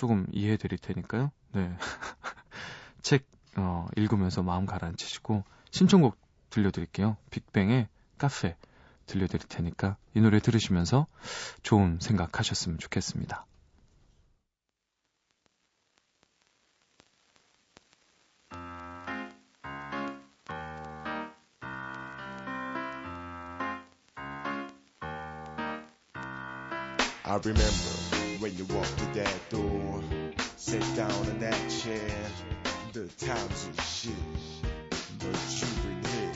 조금 0.03 0.27
이해해 0.33 0.57
드릴 0.57 0.77
테니까요. 0.79 1.31
네. 1.53 1.77
책 3.01 3.25
어, 3.55 3.87
읽으면서 3.95 4.43
마음 4.43 4.65
가라앉히시고 4.65 5.45
신청곡 5.71 6.17
들려드릴게요. 6.49 7.15
빅뱅의 7.31 7.87
카페 8.17 8.57
들려드릴 9.05 9.47
테니까 9.47 9.95
이 10.13 10.19
노래 10.19 10.39
들으시면서 10.39 11.07
좋은 11.61 11.99
생각하셨으면 12.01 12.79
좋겠습니다. 12.79 13.45
I 27.23 27.37
remember 27.37 28.12
when 28.43 28.53
you 28.57 28.65
walk 28.75 28.85
to 28.97 29.05
that 29.13 29.49
door. 29.49 30.03
Sit 30.57 30.83
down 30.97 31.25
in 31.27 31.39
that 31.39 31.69
chair. 31.69 32.11
The 32.91 33.07
times 33.25 33.69
are 33.69 33.81
shit, 33.83 34.13
but 35.17 35.39
you've 35.49 35.83
been 35.83 36.11
here. 36.11 36.31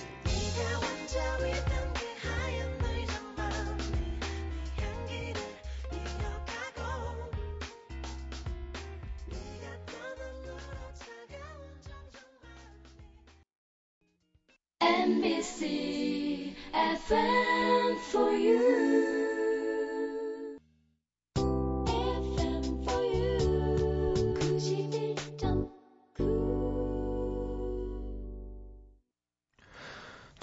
FM 16.83 17.99
for 18.11 18.31
you. 18.31 19.26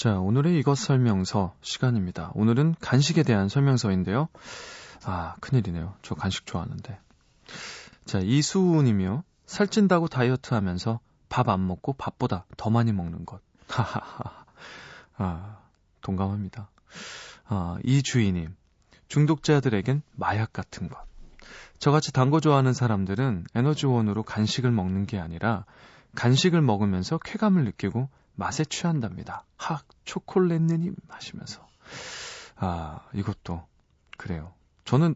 자, 0.05 0.19
오늘의 0.19 0.59
이것 0.59 0.77
설명서 0.77 1.55
시간입니다. 1.63 2.31
오늘은 2.35 2.75
간식에 2.79 3.23
대한 3.23 3.49
설명서인데요. 3.49 4.29
아, 5.07 5.35
큰일이네요. 5.41 5.95
저 6.03 6.15
간식 6.15 6.45
좋아하는데. 6.45 7.01
자, 8.05 8.19
이수우 8.19 8.83
님이요. 8.83 9.25
살찐다고 9.47 10.09
다이어트 10.09 10.53
하면서 10.53 11.01
밥 11.31 11.49
안 11.49 11.67
먹고 11.67 11.95
밥보다 11.95 12.45
더 12.59 12.69
많이 12.69 12.93
먹는 12.93 13.25
것. 13.25 13.41
하하하. 13.67 14.45
아, 15.17 15.59
동감합니다. 16.03 16.69
아, 17.47 17.79
이주희님. 17.83 18.55
중독자들에겐 19.09 20.03
마약 20.13 20.53
같은 20.53 20.91
것. 20.91 20.99
저같이 21.79 22.13
단 22.13 22.31
거 22.31 22.41
좋아하는 22.41 22.75
사람들은 22.75 23.47
에너지원으로 23.55 24.23
간식을 24.23 24.71
먹는 24.71 25.07
게 25.07 25.19
아니라 25.19 25.65
간식을 26.15 26.61
먹으면서 26.61 27.17
쾌감을 27.17 27.65
느끼고 27.65 28.11
맛에 28.35 28.65
취한답니다. 28.65 29.45
학 29.57 29.87
초콜릿느님 30.05 30.95
하시면서 31.09 31.67
아 32.57 33.07
이것도 33.15 33.67
그래요. 34.17 34.53
저는 34.85 35.15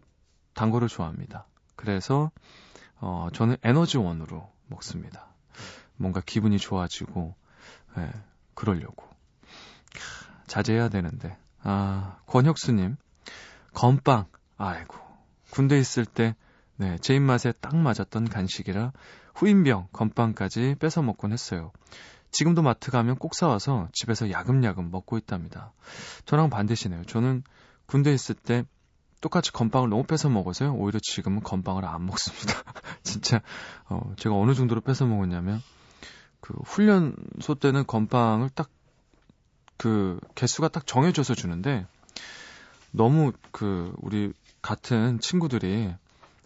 단 0.54 0.70
거를 0.70 0.88
좋아합니다. 0.88 1.46
그래서 1.76 2.30
어 3.00 3.28
저는 3.32 3.56
에너지원으로 3.62 4.50
먹습니다. 4.66 5.26
뭔가 5.96 6.20
기분이 6.24 6.58
좋아지고 6.58 7.34
예, 7.98 8.12
그러려고 8.54 9.08
자제해야 10.46 10.88
되는데 10.88 11.36
아 11.62 12.18
권혁수님 12.26 12.96
건빵 13.74 14.26
아이고 14.56 14.96
군대 15.50 15.78
있을 15.78 16.04
때 16.04 16.34
네, 16.76 16.96
제 16.98 17.14
입맛에 17.14 17.52
딱 17.60 17.76
맞았던 17.76 18.28
간식이라 18.28 18.92
후임병, 19.34 19.88
건빵까지 19.92 20.76
뺏어 20.78 21.02
먹곤 21.02 21.32
했어요. 21.32 21.72
지금도 22.30 22.62
마트 22.62 22.90
가면 22.90 23.16
꼭 23.16 23.34
사와서 23.34 23.88
집에서 23.92 24.30
야금야금 24.30 24.90
먹고 24.90 25.18
있답니다. 25.18 25.72
저랑 26.26 26.50
반대시네요. 26.50 27.04
저는 27.04 27.42
군대 27.86 28.12
있을 28.12 28.34
때 28.34 28.64
똑같이 29.20 29.52
건빵을 29.52 29.88
너무 29.88 30.04
뺏어 30.04 30.28
먹어서요. 30.28 30.74
오히려 30.74 31.00
지금은 31.02 31.42
건빵을 31.42 31.84
안 31.84 32.06
먹습니다. 32.06 32.62
진짜 33.02 33.40
어, 33.88 34.12
제가 34.16 34.34
어느 34.36 34.54
정도로 34.54 34.80
뺏어 34.80 35.06
먹었냐면 35.06 35.60
그 36.40 36.54
훈련소 36.64 37.56
때는 37.60 37.86
건빵을 37.86 38.50
딱 38.50 38.70
그 39.78 40.18
개수가 40.34 40.68
딱 40.68 40.86
정해져서 40.86 41.34
주는데 41.34 41.86
너무 42.90 43.32
그 43.52 43.94
우리 43.98 44.32
같은 44.60 45.20
친구들이 45.20 45.94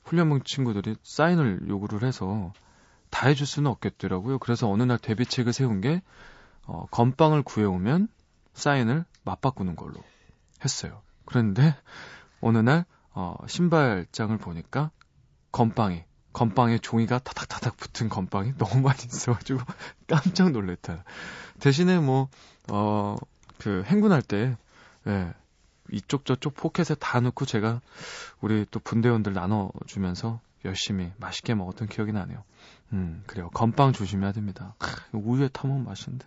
훈련병 0.05 0.43
친구들이 0.45 0.97
사인을 1.03 1.63
요구를 1.67 2.07
해서 2.07 2.53
다 3.13 3.29
해줄 3.29 3.47
수는 3.47 3.71
없겠더라고요. 3.71 4.41
그래서 4.41 4.69
어느 4.69 4.83
날 4.83 4.99
대비책을 4.99 5.53
세운 5.53 5.81
게 5.81 6.03
어, 6.67 6.87
건빵을 6.91 7.43
구해오면 7.43 8.09
사인을 8.55 9.05
맞바꾸는 9.23 9.77
걸로 9.77 10.03
했어요. 10.65 11.03
그런데 11.25 11.77
어느 12.41 12.59
날 12.59 12.85
어, 13.13 13.37
신발장을 13.47 14.37
보니까 14.39 14.91
건빵이 15.53 16.03
건빵에 16.33 16.79
종이가 16.79 17.19
타닥타닥 17.19 17.77
붙은 17.77 18.09
건빵이 18.09 18.55
너무 18.59 18.81
많이 18.81 18.99
있어가지고 19.05 19.61
깜짝 20.09 20.51
놀랐다. 20.51 21.05
대신에 21.61 21.99
뭐, 21.99 22.29
어, 22.71 23.17
그 23.59 23.83
행군할 23.87 24.23
때, 24.23 24.57
예, 25.07 25.35
이쪽 25.91 26.25
저쪽 26.25 26.55
포켓에 26.55 26.95
다 26.95 27.21
넣고 27.21 27.45
제가 27.45 27.83
우리 28.41 28.65
또 28.71 28.81
분대원들 28.81 29.35
나눠주면서 29.35 30.41
열심히 30.65 31.13
맛있게 31.19 31.55
먹었던 31.55 31.89
기억이 31.89 32.13
나네요. 32.13 32.43
음, 32.93 33.23
그래요. 33.27 33.49
건빵 33.51 33.93
조심해야 33.93 34.33
됩니다. 34.33 34.75
우유에 35.13 35.49
타먹으면 35.49 35.87
맛있는데. 35.87 36.27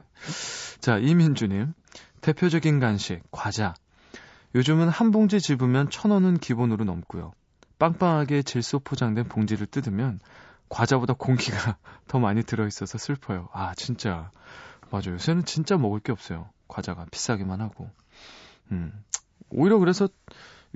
자, 0.80 0.98
이민주님. 0.98 1.74
대표적인 2.22 2.80
간식, 2.80 3.22
과자. 3.32 3.76
요즘은 4.56 4.90
한 4.90 5.12
봉지 5.12 5.40
집으면 5.40 5.90
천 5.90 6.12
원은 6.12 6.40
기본으로 6.40 6.86
넘고요. 6.86 7.34
빵빵하게 7.78 8.42
질소 8.42 8.80
포장된 8.80 9.28
봉지를 9.28 9.68
뜯으면 9.68 10.20
과자보다 10.70 11.14
공기가 11.14 11.78
더 12.08 12.20
많이 12.20 12.42
들어있어서 12.42 12.98
슬퍼요. 12.98 13.50
아, 13.52 13.76
진짜. 13.76 14.32
맞아요. 14.90 15.14
요새는 15.14 15.46
진짜 15.46 15.78
먹을 15.78 16.00
게 16.00 16.12
없어요. 16.12 16.50
과자가 16.68 17.06
비싸기만 17.12 17.62
하고. 17.62 17.90
음. 18.72 18.92
오히려 19.50 19.78
그래서 19.78 20.08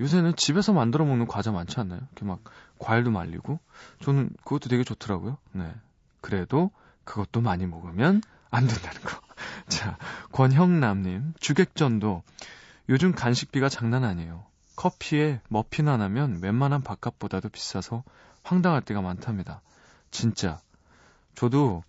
요새는 0.00 0.34
집에서 0.36 0.72
만들어 0.72 1.04
먹는 1.04 1.26
과자 1.26 1.52
많지 1.52 1.78
않나요? 1.78 2.00
이렇게 2.00 2.24
막 2.24 2.40
과일도 2.78 3.10
말리고. 3.10 3.60
저는 4.02 4.30
그것도 4.44 4.68
되게 4.68 4.82
좋더라고요. 4.84 5.36
네. 5.52 5.72
그래도 6.20 6.70
그것도 7.04 7.40
많이 7.40 7.66
먹으면 7.66 8.22
안 8.50 8.66
된다는 8.66 9.00
거. 9.02 9.20
자, 9.68 9.98
권형남님, 10.32 11.34
주객전도 11.38 12.22
요즘 12.88 13.12
간식비가 13.12 13.68
장난 13.68 14.04
아니에요. 14.04 14.44
커피에 14.76 15.40
머핀 15.48 15.88
하나면 15.88 16.40
웬만한 16.42 16.82
밥값보다도 16.82 17.50
비싸서 17.50 18.02
황당할 18.42 18.80
때가 18.82 19.02
많답니다. 19.02 19.60
진짜. 20.10 20.58
저도, 21.34 21.84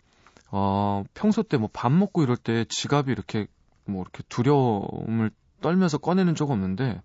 어, 0.52 1.04
평소 1.14 1.44
때 1.44 1.58
뭐 1.58 1.70
밥 1.72 1.92
먹고 1.92 2.24
이럴 2.24 2.36
때 2.38 2.66
지갑이 2.68 3.12
이렇게 3.12 3.48
뭐 3.86 4.02
이렇게 4.04 4.24
두려움을 4.30 5.32
떨면서 5.62 5.98
꺼내는 5.98 6.36
적 6.36 6.52
없는데 6.52 7.02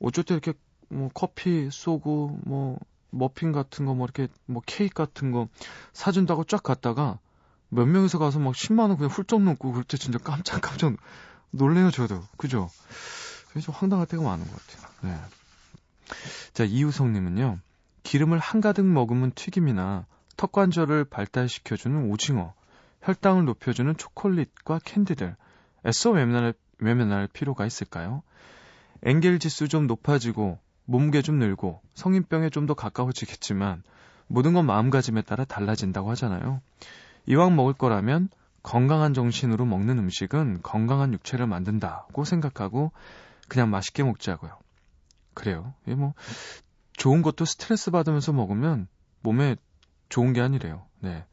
어쩔 0.00 0.24
때 0.24 0.34
이렇게 0.34 0.52
뭐 0.88 1.10
커피 1.12 1.68
쏘고 1.70 2.40
뭐 2.44 2.78
머핀 3.10 3.52
같은 3.52 3.86
거 3.86 3.94
뭐 3.94 4.06
이렇게 4.06 4.28
뭐 4.46 4.62
케이크 4.66 4.94
같은 4.94 5.32
거 5.32 5.48
사준다고 5.92 6.44
쫙 6.44 6.62
갔다가 6.62 7.18
몇 7.68 7.86
명이서 7.86 8.18
가서 8.18 8.38
막 8.38 8.54
10만 8.54 8.88
원 8.88 8.96
그냥 8.96 9.10
훌쩍 9.10 9.42
넘고 9.42 9.72
그럴 9.72 9.84
때 9.84 9.96
진짜 9.96 10.18
깜짝 10.18 10.60
깜짝 10.60 10.94
놀래요 11.50 11.90
저도 11.90 12.22
그죠? 12.36 12.70
그래서 13.50 13.72
황당할 13.72 14.06
때가 14.06 14.22
많은 14.22 14.46
것 14.46 14.52
같아요. 14.66 14.88
네. 15.02 15.20
자 16.54 16.64
이우성님은요 16.64 17.58
기름을 18.02 18.38
한가득 18.38 18.84
머금은 18.86 19.32
튀김이나 19.34 20.06
턱 20.36 20.52
관절을 20.52 21.04
발달시켜주는 21.04 22.10
오징어, 22.10 22.54
혈당을 23.02 23.44
높여주는 23.44 23.94
초콜릿과 23.96 24.78
캔디들 24.84 25.36
애써 25.84 26.10
외면할, 26.10 26.54
외면할 26.78 27.26
필요가 27.26 27.66
있을까요? 27.66 28.22
엥겔 29.04 29.38
지수 29.38 29.68
좀 29.68 29.86
높아지고 29.86 30.58
몸무게 30.84 31.22
좀 31.22 31.38
늘고 31.38 31.80
성인병에 31.94 32.50
좀 32.50 32.66
더 32.66 32.74
가까워지겠지만 32.74 33.82
모든 34.26 34.52
건 34.52 34.66
마음가짐에 34.66 35.22
따라 35.22 35.44
달라진다고 35.44 36.10
하잖아요. 36.10 36.60
이왕 37.26 37.56
먹을 37.56 37.72
거라면 37.72 38.28
건강한 38.62 39.14
정신으로 39.14 39.64
먹는 39.64 39.98
음식은 39.98 40.60
건강한 40.62 41.12
육체를 41.14 41.46
만든다고 41.46 42.24
생각하고 42.24 42.92
그냥 43.48 43.70
맛있게 43.70 44.02
먹자고요. 44.02 44.58
그래요. 45.34 45.72
예, 45.86 45.94
뭐 45.94 46.14
좋은 46.94 47.22
것도 47.22 47.44
스트레스 47.44 47.90
받으면서 47.90 48.32
먹으면 48.32 48.88
몸에 49.22 49.56
좋은 50.08 50.32
게 50.32 50.40
아니래요. 50.40 50.84
네. 51.00 51.24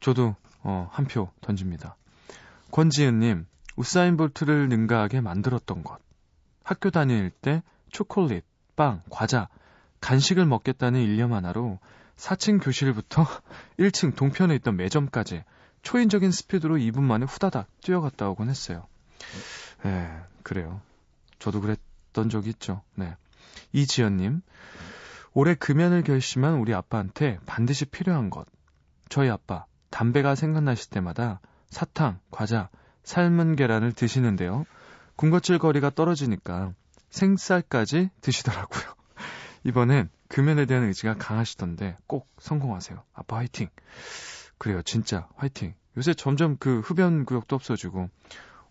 저도 0.00 0.36
어, 0.62 0.88
한 0.92 1.06
표 1.06 1.30
던집니다. 1.40 1.96
권지은님, 2.70 3.46
우사인 3.76 4.16
볼트를 4.16 4.68
능가하게 4.68 5.20
만들었던 5.20 5.82
것. 5.82 5.98
학교 6.62 6.90
다닐 6.90 7.30
때 7.30 7.62
초콜릿, 7.90 8.44
빵, 8.76 9.02
과자, 9.10 9.48
간식을 10.00 10.46
먹겠다는 10.46 11.00
일념 11.00 11.32
하나로 11.32 11.78
4층 12.16 12.62
교실부터 12.62 13.26
1층 13.78 14.14
동편에 14.14 14.54
있던 14.56 14.76
매점까지 14.76 15.44
초인적인 15.82 16.30
스피드로 16.30 16.76
2분 16.76 17.02
만에 17.02 17.26
후다닥 17.26 17.66
뛰어갔다 17.80 18.28
오곤 18.28 18.48
했어요. 18.48 18.86
예, 19.84 20.08
그래요. 20.42 20.80
저도 21.38 21.60
그랬던 21.60 22.28
적이 22.30 22.50
있죠. 22.50 22.82
네. 22.94 23.16
이지연님, 23.72 24.42
올해 25.34 25.54
금연을 25.54 26.02
결심한 26.02 26.54
우리 26.54 26.74
아빠한테 26.74 27.38
반드시 27.46 27.84
필요한 27.84 28.30
것. 28.30 28.46
저희 29.08 29.28
아빠, 29.28 29.66
담배가 29.90 30.34
생각나실 30.34 30.90
때마다 30.90 31.40
사탕, 31.68 32.20
과자, 32.30 32.68
삶은 33.02 33.56
계란을 33.56 33.92
드시는데요. 33.92 34.66
군것질 35.22 35.60
거리가 35.60 35.90
떨어지니까 35.90 36.74
생쌀까지 37.10 38.10
드시더라고요. 38.22 38.82
이번엔 39.62 40.10
금연에 40.26 40.66
대한 40.66 40.82
의지가 40.82 41.14
강하시던데 41.14 41.96
꼭 42.08 42.28
성공하세요. 42.40 43.00
아빠 43.14 43.36
화이팅. 43.36 43.68
그래요. 44.58 44.82
진짜 44.82 45.28
화이팅. 45.36 45.74
요새 45.96 46.12
점점 46.12 46.56
그 46.56 46.80
흡연 46.80 47.24
구역도 47.24 47.54
없어지고 47.54 48.10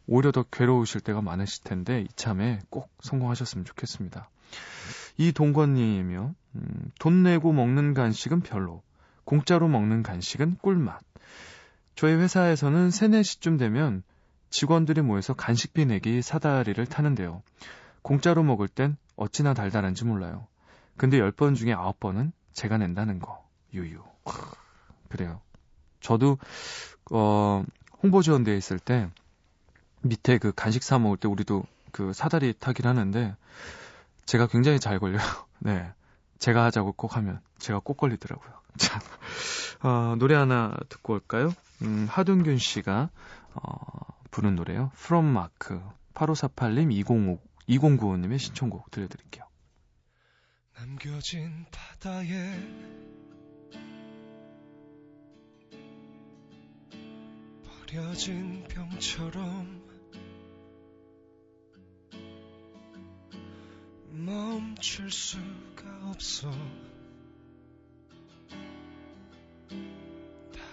오히려 0.07 0.33
더 0.33 0.43
괴로우실 0.43 0.99
때가 0.99 1.21
많으실 1.21 1.63
텐데 1.63 2.01
이참에 2.01 2.59
꼭 2.69 2.91
성공하셨으면 2.99 3.63
좋겠습니다. 3.63 4.29
이동건님이요. 5.15 6.35
음, 6.55 6.91
돈 6.99 7.23
내고 7.23 7.53
먹는 7.53 7.93
간식은 7.93 8.41
별로. 8.41 8.83
공짜로 9.23 9.69
먹는 9.69 10.03
간식은 10.03 10.57
꿀맛. 10.61 11.01
저희 11.95 12.15
회사에서는 12.15 12.91
3, 12.91 13.11
4시쯤 13.11 13.57
되면 13.57 14.03
직원들이 14.51 15.01
모여서 15.01 15.33
간식비 15.33 15.85
내기 15.85 16.21
사다리를 16.21 16.85
타는데요. 16.85 17.41
공짜로 18.01 18.43
먹을 18.43 18.67
땐 18.67 18.97
어찌나 19.15 19.53
달달한지 19.53 20.05
몰라요. 20.05 20.47
근데 20.97 21.17
10번 21.19 21.55
중에 21.55 21.73
9번은 21.73 22.31
제가 22.53 22.77
낸다는 22.77 23.19
거. 23.19 23.47
유유. 23.73 24.03
그래요. 25.09 25.41
저도 26.01 26.37
어 27.11 27.63
홍보 28.03 28.21
지원대에 28.21 28.57
있을 28.57 28.77
때 28.77 29.09
밑에 30.01 30.37
그 30.37 30.51
간식 30.51 30.83
사 30.83 30.99
먹을 30.99 31.17
때 31.17 31.27
우리도 31.27 31.63
그 31.91 32.13
사다리 32.13 32.53
타기를 32.53 32.89
하는데 32.89 33.35
제가 34.25 34.47
굉장히 34.47 34.79
잘 34.79 34.99
걸려요. 34.99 35.21
네. 35.59 35.91
제가 36.39 36.65
하자고 36.65 36.93
꼭 36.93 37.15
하면 37.17 37.39
제가 37.59 37.79
꼭 37.79 37.97
걸리더라고요. 37.97 38.51
자, 38.77 38.99
어, 39.83 40.15
노래 40.17 40.35
하나 40.35 40.75
듣고 40.89 41.13
올까요? 41.13 41.53
음, 41.83 42.07
하동균 42.09 42.57
씨가 42.57 43.09
어, 43.53 44.10
부른 44.31 44.55
노래요. 44.55 44.91
From 44.95 45.29
Mark 45.29 45.79
8548님 46.13 46.91
205 46.91 47.39
2095님의 47.69 48.39
신청곡 48.39 48.89
들려드릴게요. 48.91 49.45
남겨진 50.75 51.65
바다에 51.71 52.59
버려진 57.63 58.63
병처럼 58.67 59.81
멈출 64.09 65.09
수가 65.11 66.09
없어 66.09 66.51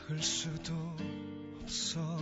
닿을 0.07 0.23
수도 0.23 0.75
없어 1.63 2.19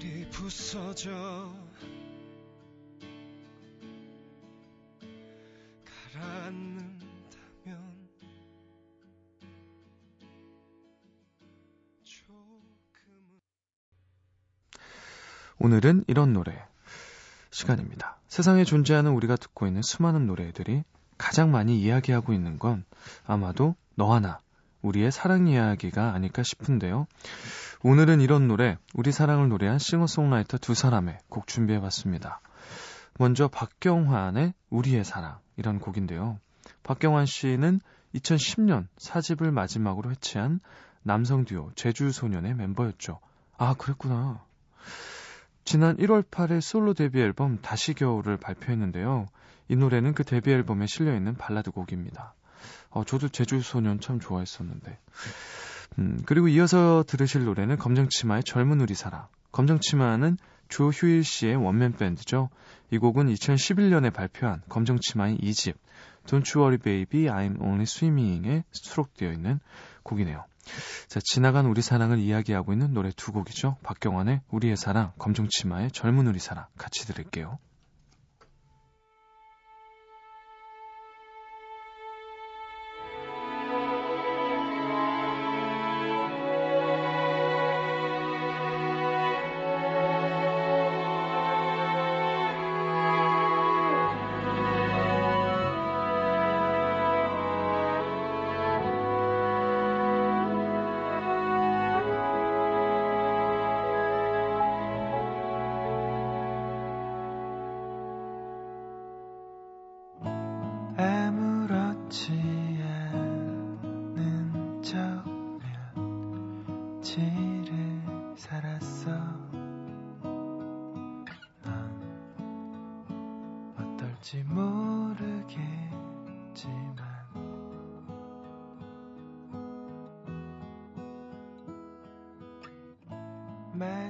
날이 0.00 0.26
부서져 0.30 1.10
가라앉는다면 6.14 6.88
오늘은 15.58 16.04
이런 16.06 16.32
노래 16.32 16.66
시간입니다. 17.50 18.18
세상에 18.26 18.64
존재하는 18.64 19.12
우리가 19.12 19.36
듣고 19.36 19.66
있는 19.66 19.82
수많은 19.82 20.26
노래들이 20.26 20.82
가장 21.18 21.50
많이 21.50 21.78
이야기하고 21.78 22.32
있는 22.32 22.58
건 22.58 22.86
아마도 23.26 23.76
너 23.96 24.14
하나, 24.14 24.40
우리의 24.80 25.12
사랑 25.12 25.46
이야기가 25.46 26.14
아닐까 26.14 26.42
싶은데요. 26.42 27.06
오늘은 27.82 28.20
이런 28.20 28.46
노래, 28.46 28.76
우리 28.92 29.10
사랑을 29.10 29.48
노래한 29.48 29.78
싱어송라이터 29.78 30.58
두 30.58 30.74
사람의 30.74 31.16
곡 31.30 31.46
준비해봤습니다. 31.46 32.42
먼저 33.18 33.48
박경환의 33.48 34.52
우리의 34.68 35.02
사랑, 35.02 35.38
이런 35.56 35.78
곡인데요. 35.78 36.38
박경환 36.82 37.24
씨는 37.24 37.80
2010년 38.14 38.86
사집을 38.98 39.50
마지막으로 39.50 40.10
해체한 40.10 40.60
남성 41.02 41.46
듀오 41.46 41.72
제주소년의 41.74 42.52
멤버였죠. 42.54 43.18
아, 43.56 43.72
그랬구나. 43.72 44.44
지난 45.64 45.96
1월 45.96 46.22
8일 46.22 46.60
솔로 46.60 46.92
데뷔 46.92 47.22
앨범 47.22 47.62
다시 47.62 47.94
겨울을 47.94 48.36
발표했는데요. 48.36 49.24
이 49.68 49.76
노래는 49.76 50.12
그 50.12 50.24
데뷔 50.24 50.52
앨범에 50.52 50.84
실려있는 50.86 51.36
발라드 51.36 51.70
곡입니다. 51.70 52.34
어, 52.90 53.04
저도 53.04 53.30
제주소년 53.30 54.00
참 54.00 54.20
좋아했었는데. 54.20 54.98
음, 55.98 56.20
그리고 56.24 56.48
이어서 56.48 57.04
들으실 57.06 57.44
노래는 57.44 57.76
검정치마의 57.78 58.44
젊은 58.44 58.80
우리 58.80 58.94
사랑. 58.94 59.26
검정치마는 59.52 60.36
조휴일 60.68 61.24
씨의 61.24 61.56
원맨 61.56 61.94
밴드죠. 61.94 62.48
이 62.90 62.98
곡은 62.98 63.32
2011년에 63.32 64.12
발표한 64.12 64.62
검정치마의 64.68 65.38
2집 65.38 65.74
Don't 66.26 66.56
You 66.56 66.64
Worry 66.64 66.78
Baby 66.78 67.26
I'm 67.26 67.60
Only 67.60 67.82
Swimming에 67.82 68.64
수록되어 68.70 69.32
있는 69.32 69.60
곡이네요. 70.04 70.44
자, 71.08 71.20
지나간 71.24 71.66
우리 71.66 71.82
사랑을 71.82 72.18
이야기하고 72.18 72.72
있는 72.72 72.92
노래 72.92 73.10
두 73.16 73.32
곡이죠. 73.32 73.76
박경환의 73.82 74.42
우리의 74.50 74.76
사랑, 74.76 75.12
검정치마의 75.18 75.90
젊은 75.90 76.26
우리 76.28 76.38
사랑 76.38 76.66
같이 76.76 77.06
들을게요. 77.06 77.58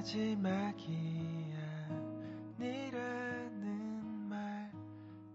마지막이야 0.01 1.57
니라는 2.59 4.03
말 4.27 4.71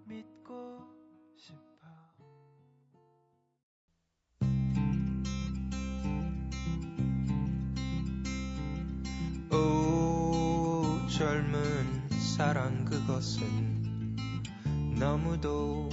믿고 0.07 0.81
싶어. 1.37 1.87
오 9.57 11.07
젊은 11.07 12.09
사랑 12.11 12.85
그것은 12.85 14.17
너무도 14.99 15.89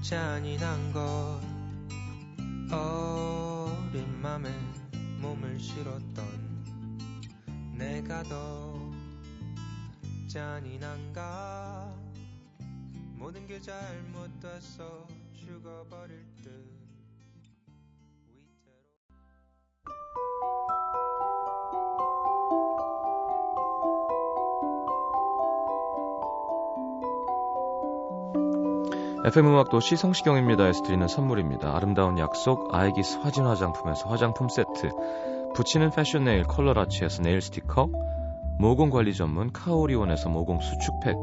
잔인한 0.00 0.92
것. 0.94 1.42
어린 2.72 4.18
맘에 4.22 4.48
몸을 5.20 5.60
실었던 5.60 6.37
내가 7.78 8.24
더 8.24 8.74
잔인한가? 10.26 11.94
모든 13.14 13.46
게 13.46 13.60
잘못돼서 13.60 15.06
죽어버릴 15.34 16.24
듯. 16.42 16.78
FM 29.24 29.46
음악도 29.48 29.80
시 29.80 29.96
성시경입니다 29.96 30.66
에서 30.68 30.82
드리는 30.82 31.06
선물입니다. 31.06 31.76
아름다운 31.76 32.18
약속 32.18 32.74
아이기스 32.74 33.18
화진 33.18 33.46
화장품에서 33.46 34.08
화장품 34.08 34.48
세트 34.48 34.90
붙이는 35.54 35.90
패션 35.90 36.24
네일 36.24 36.44
컬러라치에서 36.44 37.22
네일 37.22 37.40
스티커 37.40 37.90
모공 38.58 38.90
관리 38.90 39.14
전문 39.14 39.52
카오리온에서 39.52 40.28
모공 40.28 40.60
수축팩 40.60 41.16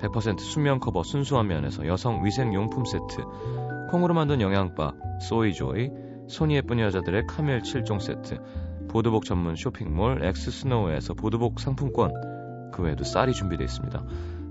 100% 0.00 0.40
수면 0.40 0.80
커버 0.80 1.02
순수한 1.02 1.46
면에서 1.46 1.86
여성 1.86 2.24
위생 2.24 2.54
용품 2.54 2.84
세트 2.84 3.24
콩으로 3.90 4.14
만든 4.14 4.40
영양바 4.40 4.92
소이조이 5.20 5.90
손이 6.28 6.56
예쁜 6.56 6.80
여자들의 6.80 7.26
카멜 7.26 7.60
7종 7.62 8.00
세트 8.00 8.40
보드복 8.88 9.24
전문 9.24 9.56
쇼핑몰 9.56 10.24
엑스스노우에서 10.24 11.14
보드복 11.14 11.60
상품권 11.60 12.12
그 12.72 12.82
외에도 12.82 13.04
쌀이 13.04 13.32
준비되어 13.32 13.64
있습니다. 13.64 14.04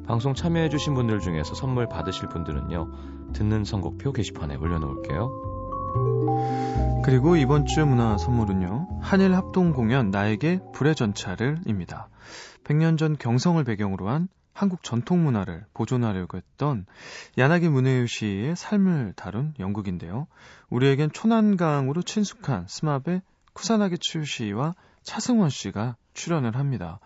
방송 0.07 0.33
참여해주신 0.33 0.93
분들 0.93 1.19
중에서 1.19 1.53
선물 1.53 1.87
받으실 1.87 2.29
분들은요, 2.29 3.31
듣는 3.33 3.65
선곡표 3.65 4.13
게시판에 4.13 4.55
올려놓을게요. 4.55 5.50
그리고 7.03 7.35
이번 7.35 7.65
주 7.65 7.85
문화 7.85 8.17
선물은요. 8.17 8.99
한일 9.01 9.35
합동 9.35 9.73
공연 9.73 10.11
나에게 10.11 10.59
불의 10.73 10.95
전차를입니다. 10.95 12.09
100년 12.63 12.97
전 12.97 13.17
경성을 13.17 13.63
배경으로 13.63 14.09
한 14.09 14.27
한국 14.53 14.83
전통 14.83 15.23
문화를 15.23 15.65
보존하려고 15.73 16.37
했던 16.37 16.85
야나기 17.37 17.69
문혜유 17.69 18.07
씨의 18.07 18.55
삶을 18.55 19.13
다룬 19.15 19.53
연극인데요. 19.59 20.27
우리에겐 20.69 21.11
초난강으로 21.11 22.01
친숙한 22.01 22.67
스마베 22.67 23.21
쿠사나기 23.53 23.97
츄 23.99 24.23
씨와 24.23 24.73
차승원 25.03 25.49
씨가 25.49 25.95
출연을 26.13 26.55
합니다. 26.55 26.99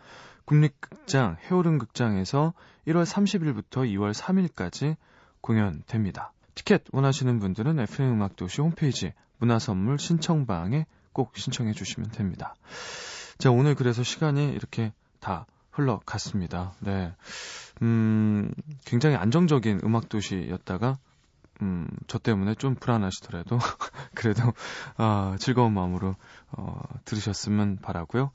국립극장 0.45 1.37
해오름 1.45 1.77
극장에서 1.79 2.53
1월 2.87 3.05
30일부터 3.05 3.89
2월 3.89 4.13
3일까지 4.13 4.95
공연됩니다. 5.41 6.33
티켓 6.55 6.83
원하시는 6.91 7.39
분들은 7.39 7.79
FM음악도시 7.79 8.61
홈페이지 8.61 9.13
문화선물 9.37 9.99
신청방에 9.99 10.85
꼭 11.11 11.37
신청해 11.37 11.73
주시면 11.73 12.11
됩니다. 12.11 12.55
자, 13.37 13.51
오늘 13.51 13.75
그래서 13.75 14.03
시간이 14.03 14.49
이렇게 14.49 14.93
다 15.19 15.45
흘러갔습니다. 15.71 16.73
네. 16.79 17.13
음, 17.81 18.51
굉장히 18.85 19.17
안정적인 19.17 19.81
음악도시였다가, 19.83 20.97
음, 21.61 21.87
저 22.07 22.17
때문에 22.17 22.55
좀 22.55 22.75
불안하시더라도, 22.75 23.59
그래도, 24.15 24.53
아, 24.97 25.35
즐거운 25.39 25.73
마음으로, 25.73 26.15
어, 26.51 26.81
들으셨으면 27.03 27.79
바라고요 27.81 28.31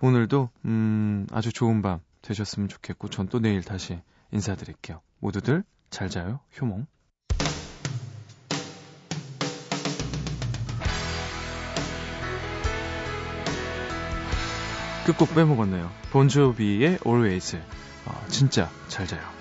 오늘도, 0.00 0.50
음, 0.64 1.26
아주 1.30 1.52
좋은 1.52 1.82
밤 1.82 2.00
되셨으면 2.22 2.68
좋겠고, 2.68 3.08
전 3.08 3.28
또 3.28 3.38
내일 3.38 3.62
다시 3.62 4.00
인사드릴게요. 4.32 5.00
모두들 5.20 5.62
잘 5.90 6.08
자요. 6.10 6.40
효몽. 6.60 6.86
끝곡 15.04 15.34
빼먹었네요. 15.34 15.90
본조비의 16.10 16.98
Always. 17.06 17.58
어, 18.06 18.24
진짜 18.28 18.70
잘 18.88 19.06
자요. 19.06 19.33